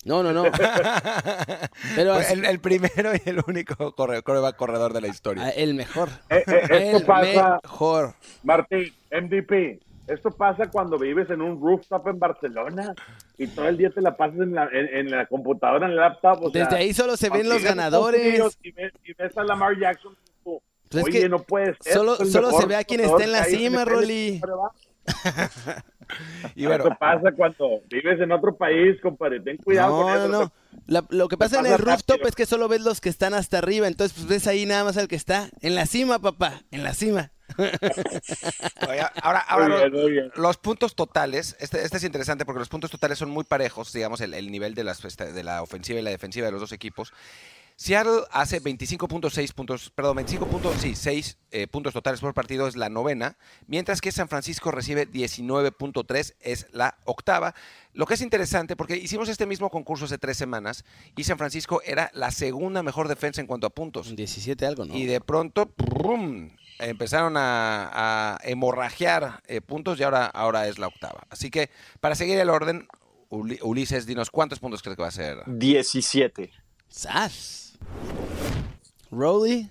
[0.04, 0.44] No, no, no.
[1.94, 5.50] Pero así- el, el primero y el único corredor de la ah, historia.
[5.50, 6.08] el mejor.
[6.30, 8.14] Eh, eh, esto El pasa, mejor.
[8.42, 9.80] Martín, MVP.
[10.06, 12.94] Esto pasa cuando vives en un rooftop en Barcelona
[13.38, 15.98] y todo el día te la pasas en la, en, en la computadora, en el
[15.98, 16.42] laptop.
[16.42, 18.42] o sea, Desde ahí solo se ven los ganadores.
[18.62, 20.16] Y ves, y ves a Lamar Jackson.
[20.42, 21.92] tú, Pues es Oye, que no puede ser.
[21.92, 23.84] solo- solo mejor se ve a quien está en la cima.
[23.84, 24.40] Rolly.
[26.56, 29.38] Y bueno, pasa cuando vives en otro país, compadre.
[29.40, 30.28] Ten cuidado no, con eso.
[30.28, 30.52] no, no.
[30.88, 32.28] La- lo que pasa en el rooftop rápido.
[32.28, 33.86] es que solo ves los que están hasta arriba.
[33.86, 35.50] Entonces, pues ves ahí nada más al que está.
[35.60, 36.62] En la cima, papá.
[36.72, 37.30] En la cima.
[37.58, 40.32] oye, ahora, ahora Muy los- bien, muy bien.
[40.34, 44.20] los puntos totales, este, este es interesante porque los puntos totales son muy parejos, digamos,
[44.20, 46.72] el, el nivel de, las, este, de la ofensiva y la defensiva de los dos
[46.72, 47.12] equipos.
[47.82, 54.02] Seattle hace 25.6 puntos, perdón, 25.6 eh, puntos totales por partido, es la novena, mientras
[54.02, 57.54] que San Francisco recibe 19.3, es la octava.
[57.94, 60.84] Lo que es interesante, porque hicimos este mismo concurso hace tres semanas
[61.16, 64.14] y San Francisco era la segunda mejor defensa en cuanto a puntos.
[64.14, 64.94] 17 algo, ¿no?
[64.94, 66.50] Y de pronto, ¡prum!
[66.80, 71.22] empezaron a, a hemorragiar eh, puntos y ahora, ahora es la octava.
[71.30, 71.70] Así que,
[72.00, 72.86] para seguir el orden,
[73.30, 75.38] Uli- Ulises, dinos cuántos puntos crees que va a ser.
[75.46, 76.50] 17.
[76.88, 77.69] ¡Sas!
[79.10, 79.68] Rolly.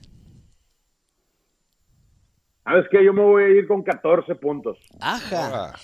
[2.64, 3.04] ¿Sabes qué?
[3.04, 4.78] Yo me voy a ir con 14 puntos.
[5.00, 5.74] Aja.
[5.74, 5.80] Ah.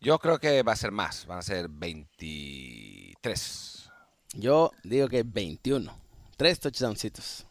[0.00, 3.92] Yo creo que va a ser más, van a ser 23.
[4.34, 5.94] Yo digo que 21.
[6.36, 7.46] Tres touchdowncitos.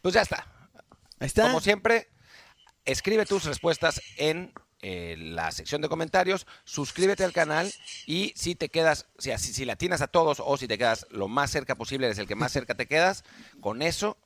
[0.00, 0.46] Pues ya está.
[1.20, 1.42] Ahí está.
[1.42, 2.08] Como siempre,
[2.84, 7.68] escribe tus respuestas en eh, la sección de comentarios, suscríbete al canal
[8.06, 10.78] y si te quedas, o sea, si, si la tienes a todos o si te
[10.78, 13.24] quedas lo más cerca posible, eres el que más cerca te quedas,
[13.60, 14.16] con eso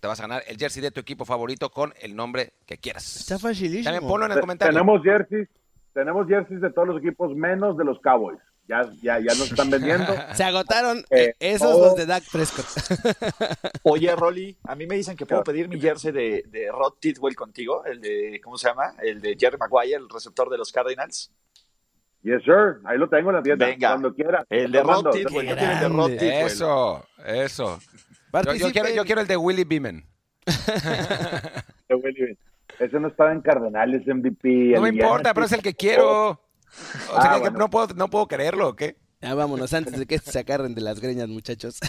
[0.00, 3.16] te vas a ganar el jersey de tu equipo favorito con el nombre que quieras.
[3.16, 3.84] Está facilísimo.
[3.84, 4.72] También ponlo en el comentario.
[4.72, 5.48] Tenemos jerseys,
[5.94, 8.40] tenemos jerseys de todos los equipos menos de los Cowboys.
[8.68, 10.06] Ya, ya, ya nos están vendiendo.
[10.34, 12.66] Se agotaron Eh, eh, esos todo- los de Dak Prescott.
[13.82, 17.34] Oye, Rolly, a mí me dicen que puedo pedir mi jersey de, de Rod Tidwell
[17.34, 18.94] contigo, el de, ¿cómo se llama?
[19.02, 21.32] El de Jerry Maguire, el receptor de los Cardinals.
[22.22, 22.78] Yes, sir.
[22.84, 23.66] Ahí lo tengo en la tienda.
[23.66, 23.88] Venga.
[23.88, 24.46] Cuando quiera.
[24.48, 25.10] El de Rod.
[25.10, 25.48] Tidwell.
[25.48, 26.16] Yo quiero el de Rod grande.
[26.18, 26.46] Tidwell.
[26.46, 27.80] Eso, eso.
[28.56, 30.04] Yo, quiero, yo quiero el de Willy Beeman.
[32.78, 34.72] Ese no estaba en Cardenales MVP.
[34.74, 36.40] No me importa, pero es el que quiero.
[37.10, 38.96] O sea, Ah, que- no, puedo, no puedo creerlo, ¿o qué?
[39.20, 41.78] Ya vámonos, antes de que se agarren de las greñas, muchachos.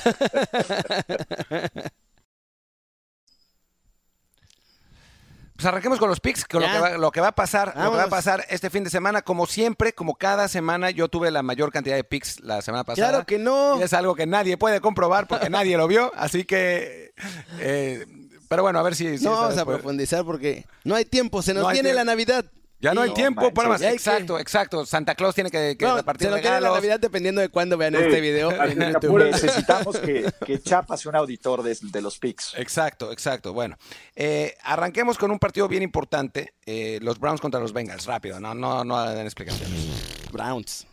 [5.55, 7.91] Pues arranquemos con los picks, con lo que, va, lo que va a pasar, lo
[7.91, 11.29] que va a pasar este fin de semana, como siempre, como cada semana, yo tuve
[11.29, 13.09] la mayor cantidad de picks la semana pasada.
[13.09, 13.79] claro que no.
[13.79, 17.13] Y es algo que nadie puede comprobar porque nadie lo vio, así que.
[17.59, 18.05] eh,
[18.49, 19.19] pero bueno, a ver si.
[19.19, 22.45] si No vamos a profundizar porque no hay tiempo, se nos No viene la Navidad.
[22.83, 23.55] Ya no hay No tiempo manches.
[23.55, 23.81] para más.
[23.81, 24.85] Que- Exacto, exacto.
[24.85, 26.77] Santa Claus tiene que, que No, repartir se nos viene la regalos.
[26.77, 28.01] Navidad dependiendo de cuándo vean Sí.
[28.03, 28.51] este video.
[28.51, 28.77] En.
[28.77, 32.53] Necesitamos que, que Chapa sea un auditor de, de los picks.
[32.57, 33.53] Exacto, exacto.
[33.53, 33.77] Bueno,
[34.15, 36.53] eh, arranquemos con un partido bien importante.
[36.65, 38.05] eh, los Browns contra los Bengals.
[38.05, 40.29] Rápido, no, no, no den explicaciones.
[40.31, 40.85] Browns.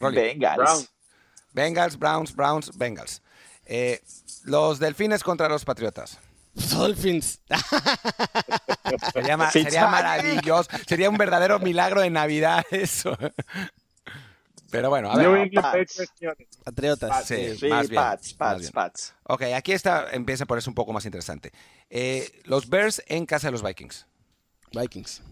[0.00, 0.16] Rolly.
[0.16, 0.56] Bengals.
[0.56, 0.86] Brown.
[1.54, 3.22] Bengals, Browns, Browns, Bengals.
[3.64, 4.00] Eh,
[4.44, 6.18] los Delfines contra los Patriotas.
[6.72, 7.40] Dolphins.
[9.12, 9.36] Sería,
[9.88, 10.70] maravilloso.
[10.86, 13.16] Sería un verdadero milagro de Navidad eso.
[14.70, 15.50] Pero bueno, a New ver.
[16.64, 17.26] Patriotas.
[17.26, 18.72] Sí, Sí, más bien, Pats, más Pats, bien.
[18.72, 19.14] Pats.
[19.24, 21.52] Ok, aquí está, empieza a ponerse un poco más interesante.
[21.90, 24.06] Eh, los Bears en casa de los Vikings.
[24.72, 25.22] Vikings.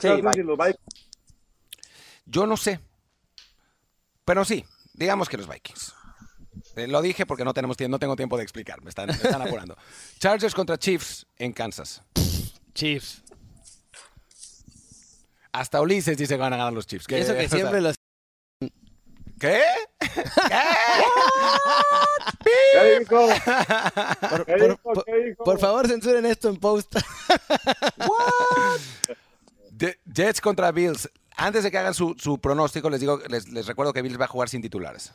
[0.00, 1.08] Sí, y los Vikings.
[2.26, 2.80] Yo no sé.
[4.24, 4.64] Pero sí,
[4.94, 5.94] digamos que los Vikings.
[6.76, 9.12] Eh, lo dije porque no tenemos tiempo, no tengo tiempo de explicar, me están, me
[9.14, 9.76] están apurando.
[10.18, 12.02] Chargers contra Chiefs en Kansas.
[12.74, 13.22] Chiefs.
[15.52, 17.06] Hasta Ulises dice que van a ganar los Chiefs.
[17.08, 17.94] Eso que siempre los...
[19.38, 19.62] ¿Qué?
[22.42, 23.28] ¿Qué dijo?
[24.30, 24.76] Por, ¿Qué por- dijo?
[24.82, 25.44] por- ¿Qué dijo?
[25.44, 26.94] por favor, censuren esto en post.
[29.70, 31.10] De- Jets contra Bills.
[31.36, 34.26] Antes de que hagan su, su pronóstico, les digo, les, les recuerdo que Bills va
[34.26, 35.12] a jugar sin titulares.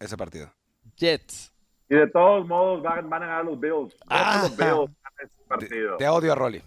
[0.00, 0.52] Ese partido.
[0.96, 1.52] Jets.
[1.88, 3.94] Y de todos modos van, van a ganar los Bills.
[4.08, 4.40] Ah.
[4.42, 4.60] los Bills
[5.02, 5.96] ganan este Te, partido.
[5.98, 6.62] te odio a Rolly.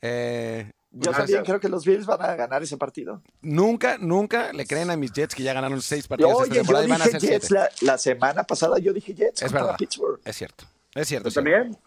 [0.00, 1.16] Eh, Yo Gracias.
[1.18, 3.22] también creo que los Bills van a ganar ese partido.
[3.40, 6.56] nunca, nunca le creen a mis Jets que ya ganaron seis partidos esta Oye, yo
[6.62, 9.48] temporada y van a dije ser Jets la, la semana pasada, yo dije Jets Es
[9.48, 9.76] contra verdad.
[9.78, 10.20] Pittsburgh.
[10.24, 10.64] Es cierto.
[10.94, 11.24] Es cierto.
[11.24, 11.50] ¿Tú es cierto.
[11.52, 11.78] también?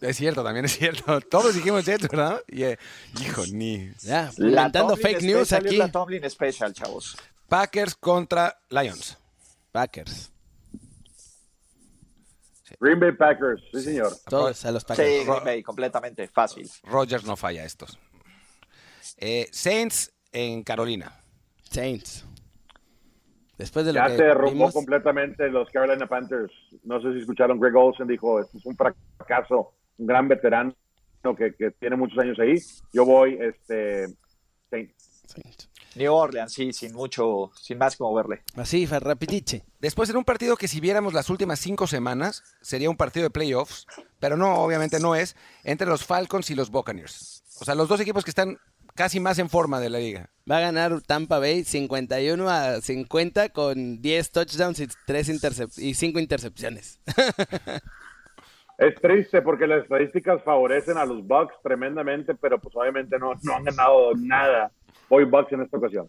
[0.00, 1.20] Es cierto, también es cierto.
[1.30, 2.40] Todos dijimos Jets, ¿verdad?
[2.48, 2.78] Y, eh,
[3.22, 3.90] hijo, ni.
[4.00, 5.76] Ya, fake news Special es aquí.
[5.76, 7.16] la Tomlin Special, chavos.
[7.48, 9.18] Packers contra Lions.
[9.72, 10.30] Packers.
[12.80, 14.12] Green Bay Packers, sí, señor.
[14.28, 15.06] Todos a los Packers.
[15.06, 16.68] Sí, Green Bay, completamente, fácil.
[16.84, 17.98] Rogers no falla estos.
[19.18, 21.12] Eh, Saints en Carolina.
[21.70, 22.26] Saints.
[23.58, 26.50] Después de lo Ya que se derrumbó vimos, completamente los Carolina Panthers.
[26.84, 30.74] No sé si escucharon, Greg Olsen dijo, esto es un fracaso, un gran veterano
[31.36, 32.54] que, que tiene muchos años ahí.
[32.94, 34.06] Yo voy, este,
[34.70, 35.24] Saints.
[35.26, 35.69] Saints.
[35.96, 38.42] New Orleans, sí, sin mucho, sin más que moverle.
[38.56, 39.64] Así, rapidiche.
[39.80, 43.30] Después en un partido que si viéramos las últimas cinco semanas, sería un partido de
[43.30, 43.86] playoffs,
[44.18, 47.42] pero no, obviamente no es, entre los Falcons y los Buccaneers.
[47.60, 48.58] O sea, los dos equipos que están
[48.94, 50.30] casi más en forma de la liga.
[50.50, 55.94] Va a ganar Tampa Bay 51 a 50 con 10 touchdowns y, tres intercep- y
[55.94, 57.00] 5 intercepciones.
[58.78, 63.56] Es triste porque las estadísticas favorecen a los Bucks tremendamente, pero pues obviamente no, no
[63.56, 64.72] han ganado nada.
[65.08, 66.08] Hoy Bucks en esta ocasión.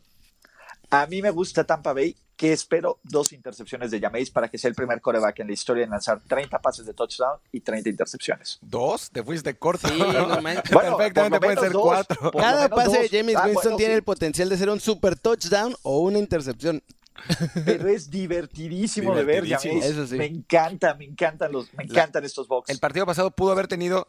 [0.89, 4.67] A mí me gusta Tampa Bay, que espero dos intercepciones de Jameis para que sea
[4.67, 8.59] el primer coreback en la historia en lanzar 30 pases de touchdown y 30 intercepciones.
[8.61, 9.09] ¿Dos?
[9.09, 9.87] Te fuiste corto.
[9.87, 10.69] Sí, no manches.
[10.73, 11.83] Bueno, Perfectamente pueden ser dos.
[11.83, 12.31] cuatro.
[12.31, 13.09] Cada pase de.
[13.09, 13.97] James Ah, Winston bueno, tiene sí.
[13.97, 16.83] el potencial de ser un super touchdown o una intercepción.
[17.65, 19.47] Pero es divertidísimo de ver.
[19.47, 20.09] Jameis.
[20.09, 20.17] Sí.
[20.17, 22.69] Me encanta, me encantan los, me encantan estos box.
[22.69, 24.07] El partido pasado pudo haber tenido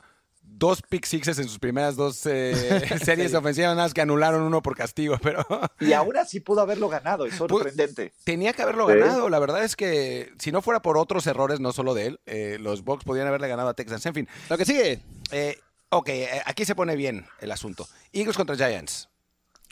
[0.63, 2.55] dos pick sixes en sus primeras dos eh,
[3.05, 5.45] series ofensivas, nada más que anularon uno por castigo, pero
[5.81, 8.13] Y aún así pudo haberlo ganado, es sorprendente.
[8.23, 8.95] tenía que haberlo Sí.
[8.97, 9.29] ganado.
[9.29, 12.59] La verdad es que si no fuera por otros errores, no solo de él, eh,
[12.61, 14.07] los Bucks podrían haberle ganado a Texans.
[14.07, 15.01] En fin, Lo que sigue,
[15.33, 15.59] eh,
[15.89, 17.89] ok, eh, aquí se pone bien el asunto.
[18.13, 19.09] Eagles contra Giants.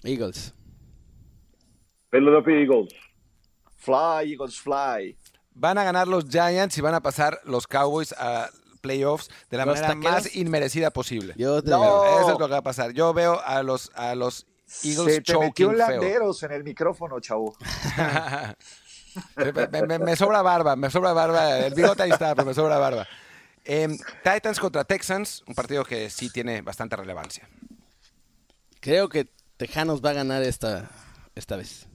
[0.03, 0.55] Eagles.
[2.11, 2.93] Philadelphia Eagles.
[3.76, 5.16] Fly, Eagles, fly.
[5.53, 9.64] Van a ganar los Giants y van a pasar los Cowboys a playoffs de la
[9.66, 10.12] ¿Los manera taqueros?
[10.24, 11.34] más inmerecida posible.
[11.36, 11.78] Yo te No.
[11.82, 12.92] digo, Eso es lo que va a pasar.
[12.92, 14.46] Yo veo a los, a los
[14.84, 17.56] Eagles Se te metió landeros en el micrófono, chavo.
[19.36, 21.58] me, me- me sobra barba, me sobra barba.
[21.58, 23.06] El bigote ahí está, pero me sobra barba.
[23.64, 27.48] Em, Titans contra Texans, un partido que sí tiene bastante relevancia.
[28.80, 30.88] creo que Tejanos va a ganar esta,
[31.34, 31.86] esta vez.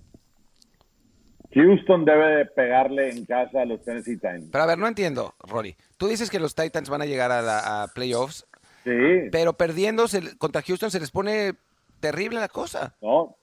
[1.55, 4.49] Houston debe de pegarle en casa a los Tennessee Titans.
[4.51, 5.75] Pero a ver, no entiendo, Rory.
[5.97, 8.45] Tú dices que los Titans van a llegar a, la- a playoffs,
[8.83, 8.91] Sí,
[9.31, 11.53] pero perdiendo se- contra Houston se les pone
[12.01, 12.95] terrible la cosa.
[13.01, 13.35] no,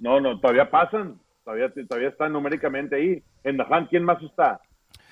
[0.00, 3.22] no, no, todavía pasan, todavía, todavía están numéricamente ahí.
[3.44, 4.60] En The Hunt, ¿quién más está?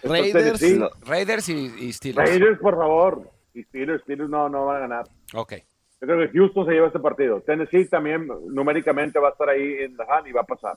[0.03, 0.63] Raiders,
[1.05, 2.29] Raiders y, y Steelers.
[2.31, 3.31] Raiders, por favor.
[3.55, 5.05] Y Steelers, Steelers no, no van a ganar.
[5.35, 5.55] Ok.
[6.01, 7.41] Yo creo que Houston se lleva este partido.
[7.41, 10.77] Tennessee también numéricamente va a estar ahí en The Hunt y va a pasar.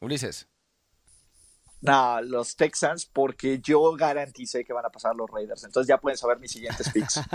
[0.00, 0.46] Ulises.
[1.82, 5.64] No, los Texans, porque yo garanticé que van a pasar los Raiders.
[5.64, 7.20] Entonces ya pueden saber mis siguientes picks.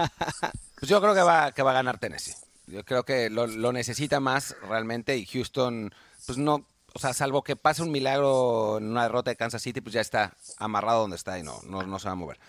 [0.78, 2.36] Pues yo creo que va, que va a ganar Tennessee.
[2.68, 5.94] Yo creo que lo, lo necesita más realmente y Houston,
[6.26, 9.82] pues no, o sea, salvo que pase un milagro en una derrota de Kansas City,
[9.82, 12.40] pues ya está amarrado donde está y no, no, no se va a mover.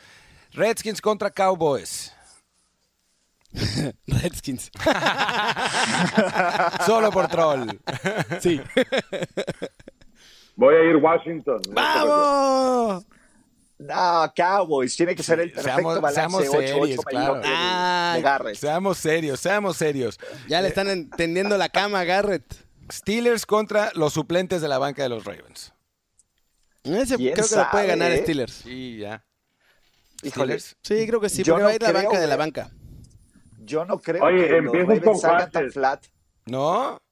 [0.52, 2.12] Redskins contra Cowboys.
[4.06, 4.70] Redskins.
[6.86, 7.70] Solo por troll.
[8.40, 8.60] Sí.
[10.56, 11.60] Voy a ir Washington.
[11.70, 13.04] ¡Vamos!
[13.78, 17.34] No, Cowboys, tiene que ser el perfecto Seamos- balance seamos 8-8 serios, claro.
[17.34, 18.56] mediocre de- Ah, Garrett.
[18.56, 20.18] Seamos serios, seamos serios.
[20.48, 22.44] Ya le están entendiendo la cama a Garrett.
[22.90, 25.74] Steelers contra los suplentes de la banca de los Ravens.
[26.84, 28.22] Ese ¿Quién creo que lo puede sabe, ganar eh?
[28.22, 28.52] Steelers.
[28.54, 29.22] Sí, ya.
[30.22, 30.76] Híjole, Steelers.
[30.82, 32.34] Sí, creo que sí, Yo porque no va a ir la creo, banca de la
[32.34, 32.38] eh.
[32.38, 32.70] banca.
[33.58, 36.04] yo no creo Oye, que los Ravens con salgan tan flat.
[36.46, 37.02] ¿No?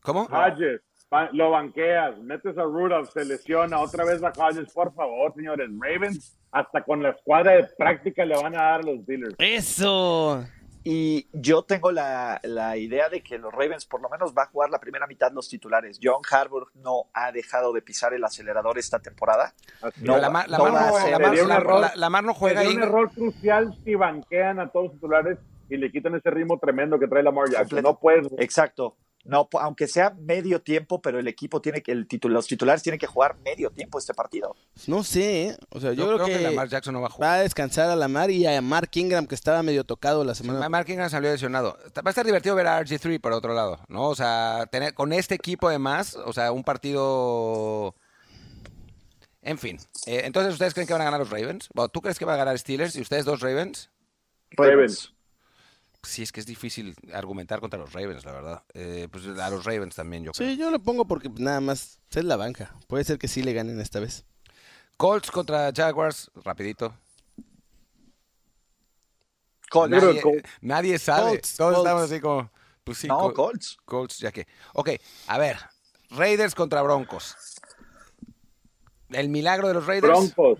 [0.00, 0.22] ¿Cómo?
[0.22, 0.89] Hodges, ba-
[1.32, 5.68] lo banqueas, metes a Rudolph, se lesiona, otra vez va Hodges, por favor, señores.
[5.78, 9.34] Ravens, hasta con la escuadra de práctica le van a dar a los Steelers.
[9.38, 10.44] ¡Eso!
[10.82, 14.46] Y yo tengo la, la idea de que los Ravens por lo menos va a
[14.46, 16.00] jugar la primera mitad los titulares.
[16.02, 19.52] John Harbour no ha dejado de pisar el acelerador esta temporada.
[20.00, 21.10] No, la, Mar- la no Mar va a no, ser.
[21.10, 21.80] la Mar- Sería un la- error.
[21.80, 22.74] la- la Mar no juega ahí.
[22.76, 25.38] un error crucial si banquean a todos los titulares
[25.68, 27.62] y le quitan ese ritmo tremendo que trae Lamar Jackson.
[27.82, 27.88] Completo.
[27.90, 28.28] No puedes.
[28.38, 28.96] Exacto.
[29.22, 32.98] No, aunque sea medio tiempo, pero el equipo tiene que, el titu- los titulares tienen
[32.98, 34.56] que jugar medio tiempo este partido.
[34.86, 35.56] No sé, ¿eh?
[35.68, 37.28] O sea, yo, Yo, creo, creo que, que, Lamar Jackson no va a jugar.
[37.30, 40.66] va a descansar a Lamar y a Mark Ingram, que estaba medio tocado la semana.
[40.70, 41.76] Mark Ingram salió lesionado.
[41.98, 44.08] Va a estar divertido ver a RG3 por otro lado, ¿no?
[44.08, 47.94] O sea, tener, con este equipo además, o sea, un partido...
[49.42, 49.78] En fin.
[50.06, 51.68] Eh, entonces, ¿ustedes creen que van a ganar los Ravens?
[51.74, 53.90] Bueno, ¿Tú crees que va a ganar Steelers y ustedes dos Ravens?
[54.52, 55.14] Ravens.
[56.02, 58.62] Sí es que es difícil argumentar contra los Ravens, la verdad.
[58.74, 60.48] Eh, pues a los Ravens también, yo creo.
[60.50, 62.74] Sí, yo lo pongo porque nada más es la banca.
[62.88, 64.24] Puede ser que sí le ganen esta vez.
[64.96, 66.94] Colts contra Jaguars, rapidito.
[69.70, 69.90] Colts.
[69.90, 70.50] Nadie, que Colts.
[70.60, 71.30] nadie sabe.
[71.30, 71.86] Colts, Todos Colts.
[71.88, 72.50] estamos así como,
[72.84, 73.78] pues sí, no, Col- Colts.
[73.84, 74.46] Colts, ya que.
[74.74, 74.90] Ok,
[75.28, 75.58] a ver.
[76.10, 77.36] Raiders contra Broncos.
[79.10, 80.34] El milagro de los Raiders.
[80.34, 80.58] Broncos.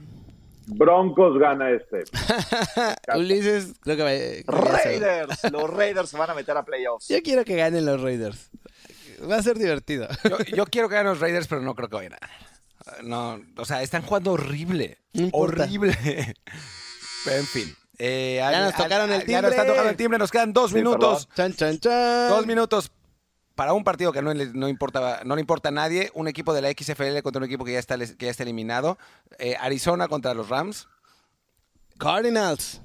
[0.75, 2.05] Broncos gana este.
[3.17, 4.03] Ulises, creo que
[4.47, 4.59] va-.
[4.61, 5.45] Raiders.
[5.53, 7.09] Los Raiders se van a meter a playoffs.
[7.09, 8.51] Yo quiero que ganen los Raiders.
[9.31, 10.09] Va a ser divertido.
[10.25, 13.05] Yo, yo quiero que ganen los Raiders, pero no creo que vayan a ganar.
[13.05, 14.99] No, o sea, están jugando horrible.
[15.13, 15.97] No horrible.
[17.25, 17.75] Pero, en fin.
[17.99, 19.73] Eh, Ya al- nos tocaron al- el Ya nos están timbre.
[19.75, 20.19] tocando el timbre.
[20.19, 21.29] Nos quedan dos Sí, minutos.
[21.37, 22.29] Chan, chan, chan.
[22.31, 22.91] Dos minutos
[23.61, 26.11] para un partido que no le, no importa, no le importa a nadie.
[26.15, 28.97] Un equipo de la XFL contra un equipo que ya está, que ya está eliminado.
[29.39, 30.89] Eh, Arizona contra los Rams.
[31.99, 32.81] Cardinals.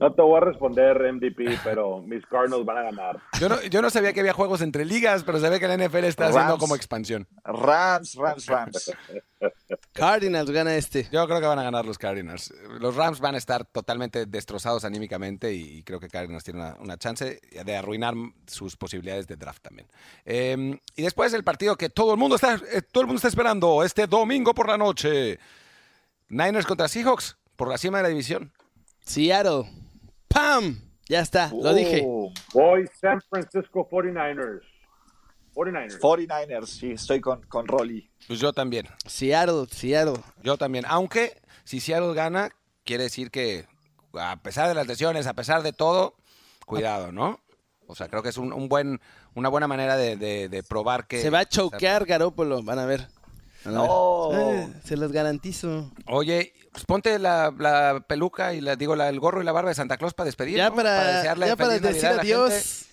[0.00, 3.20] No te voy a responder MVP, pero mis Cardinals van a ganar.
[3.38, 5.76] Yo no, yo no sabía que había juegos entre ligas, pero se ve que la
[5.76, 7.28] NFL está haciendo como expansión.
[7.44, 8.92] Rams, Rams, Rams.
[9.92, 11.06] Cardinals gana este.
[11.12, 12.50] Yo creo que van a ganar los Cardinals.
[12.80, 16.96] Los Rams van a estar totalmente destrozados anímicamente y creo que Cardinals tiene una, una
[16.96, 18.14] chance de arruinar
[18.46, 19.86] sus posibilidades de draft también.
[20.24, 23.28] Eh, y después el partido que todo el mundo está, eh, todo el mundo está
[23.28, 25.38] esperando este domingo por la noche.
[26.30, 28.50] Niners contra Seahawks por la cima de la división.
[29.04, 29.79] Seattle.
[30.32, 30.80] ¡Pam!
[31.08, 32.04] Ya está, lo dije.
[32.06, 34.60] Oh, Voy San Francisco 49ers.
[35.54, 35.98] 49ers.
[35.98, 38.08] 49ers, sí, estoy con, con Rolly.
[38.28, 38.86] Pues yo también.
[39.06, 40.22] Seattle, Seattle.
[40.44, 40.84] Yo también.
[40.86, 42.50] Aunque si Seattle gana,
[42.84, 43.66] quiere decir que
[44.14, 46.14] a pesar de las lesiones, a pesar de todo,
[46.64, 47.40] cuidado, ¿no?
[47.88, 49.00] O sea, creo que es un, un buen,
[49.34, 51.20] una buena manera de, de- de probar que...
[51.20, 53.08] Se va a choquear Garópolo, van a ver.
[53.64, 53.90] Van a ver.
[53.90, 54.28] No.
[54.32, 55.90] Eh, se los garantizo.
[56.06, 59.70] Oye, pues ponte la, la peluca y la, digo, la, el gorro y la barba
[59.70, 60.56] de Santa Claus para despedir.
[60.58, 60.76] Ya ¿no?
[60.76, 62.34] para, desearle ya para decir Navidad a la gente.
[62.34, 62.86] adiós.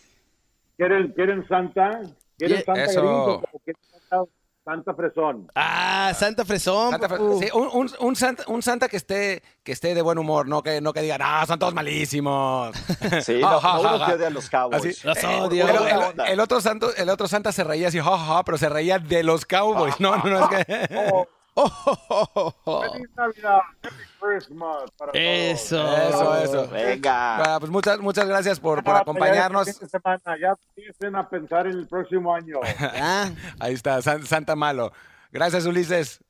[0.78, 2.02] ¿Quieren, ¿Quieren Santa?
[2.38, 3.02] ¿Quieren Santa Eso.
[3.02, 3.44] gringo?
[3.52, 4.32] ¿O quieren Santa,
[4.64, 5.48] Santa Fresón?
[5.56, 6.92] Ah, Santa Fresón.
[6.92, 7.40] Santa Fe- papu.
[7.40, 10.62] sí, un, un- un santa, un santa que esté, que esté de buen humor, no
[10.62, 12.76] que, no que digan, ah, son todos malísimos.
[13.24, 14.86] Sí, no, no que odia a los Cowboys.
[15.00, 15.08] Así.
[15.08, 15.68] Los Eh, odio.
[15.68, 18.58] el- el, el otro santo, el otro santa se reía así, ja, ja, ja, pero
[18.58, 20.00] se reía de los Cowboys.
[20.00, 20.90] No, no, no, es que...
[21.64, 23.60] ¡Feliz Navidad!
[23.84, 24.92] ¡Happy Christmas!
[24.98, 25.98] Para Eso.
[25.98, 26.68] Eso, eso.
[26.72, 27.38] Venga.
[27.38, 29.02] Bueno, pues muchas, muchas gracias por, por todos.
[29.02, 29.66] acompañarnos.
[29.68, 30.22] Ya, semana,
[30.76, 32.60] empiecen a pensar en el próximo año.
[33.60, 34.92] Ahí está, San- Santa Malo.
[35.32, 36.24] Gracias, Ulises.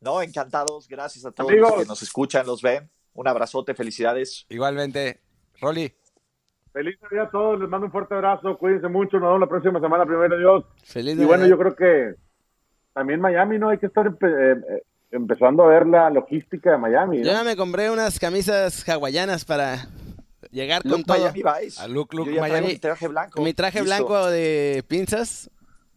[0.00, 0.88] No, encantados.
[0.88, 1.70] Gracias a todos Amigos.
[1.70, 2.90] los que nos escuchan, los ven.
[3.14, 4.44] Un abrazote, felicidades.
[4.48, 5.22] Igualmente,
[5.60, 5.94] Rolly.
[6.72, 9.80] Feliz Navidad a todos, les mando un fuerte abrazo, cuídense mucho, nos vemos la próxima
[9.80, 10.64] semana, primero Dios.
[10.84, 11.48] Feliz Y bueno, Navidad.
[11.48, 12.14] yo creo que
[12.96, 13.68] también Miami, ¿no?
[13.68, 17.18] Hay que estar empe- eh, eh, empezando a ver la logística de Miami.
[17.18, 17.24] ¿no?
[17.24, 19.86] Yo ya me compré unas camisas hawaianas para
[20.50, 21.18] llegar con todo.
[21.18, 21.80] Miami Vice.
[21.82, 22.66] A Look, Look Yo ya Miami.
[22.68, 23.42] mi traje blanco.
[23.42, 23.94] Mi traje Listo.
[23.96, 25.50] blanco de pinzas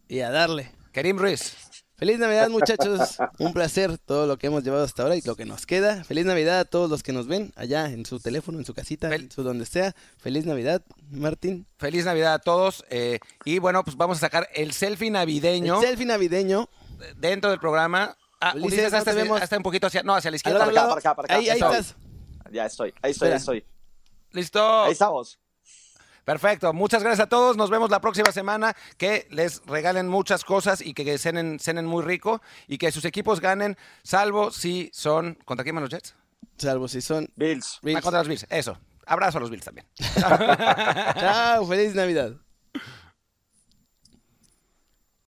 [0.08, 0.70] y a darle.
[0.92, 1.56] Kerim Ruiz.
[1.96, 3.18] Feliz Navidad, muchachos.
[3.38, 6.02] Un placer todo lo que hemos llevado hasta ahora y lo que nos queda.
[6.04, 9.10] Feliz Navidad a todos los que nos ven allá en su teléfono, en su casita,
[9.10, 9.92] Fel- en su donde sea.
[10.16, 10.80] Feliz Navidad,
[11.10, 11.66] Martín.
[11.78, 12.84] Feliz Navidad a todos.
[12.90, 16.68] eh, y bueno, pues vamos a sacar el selfie navideño El selfie navideño.
[17.16, 18.16] Dentro del programa.
[18.40, 18.92] Ah, Ulises, Ulises,
[19.26, 20.60] no hasta, hasta un poquito hacia, no, hacia la izquierda.
[20.60, 20.88] otro acá, lado.
[20.88, 21.34] para acá, para acá.
[21.36, 21.76] Ahí, ahí Estoy.
[21.78, 21.96] estás.
[22.52, 23.64] Ya estoy, ahí estoy, ahí estoy.
[24.32, 24.82] Listo.
[24.84, 25.38] Ahí estamos.
[26.24, 26.72] Perfecto.
[26.72, 27.56] Muchas gracias a todos.
[27.56, 28.76] Nos vemos la próxima semana.
[28.96, 33.40] Que les regalen muchas cosas y que cenen, cenen muy rico y que sus equipos
[33.40, 35.34] ganen, salvo si son.
[35.44, 36.14] ¿Contra quién van los Jets?
[36.56, 37.28] Salvo si son.
[37.36, 37.76] Bills.
[37.76, 38.02] Ah, Bills.
[38.02, 38.46] contra los Bills.
[38.48, 38.78] Eso.
[39.06, 39.86] Abrazo a los Bills también.
[41.18, 42.34] Chao, feliz Navidad.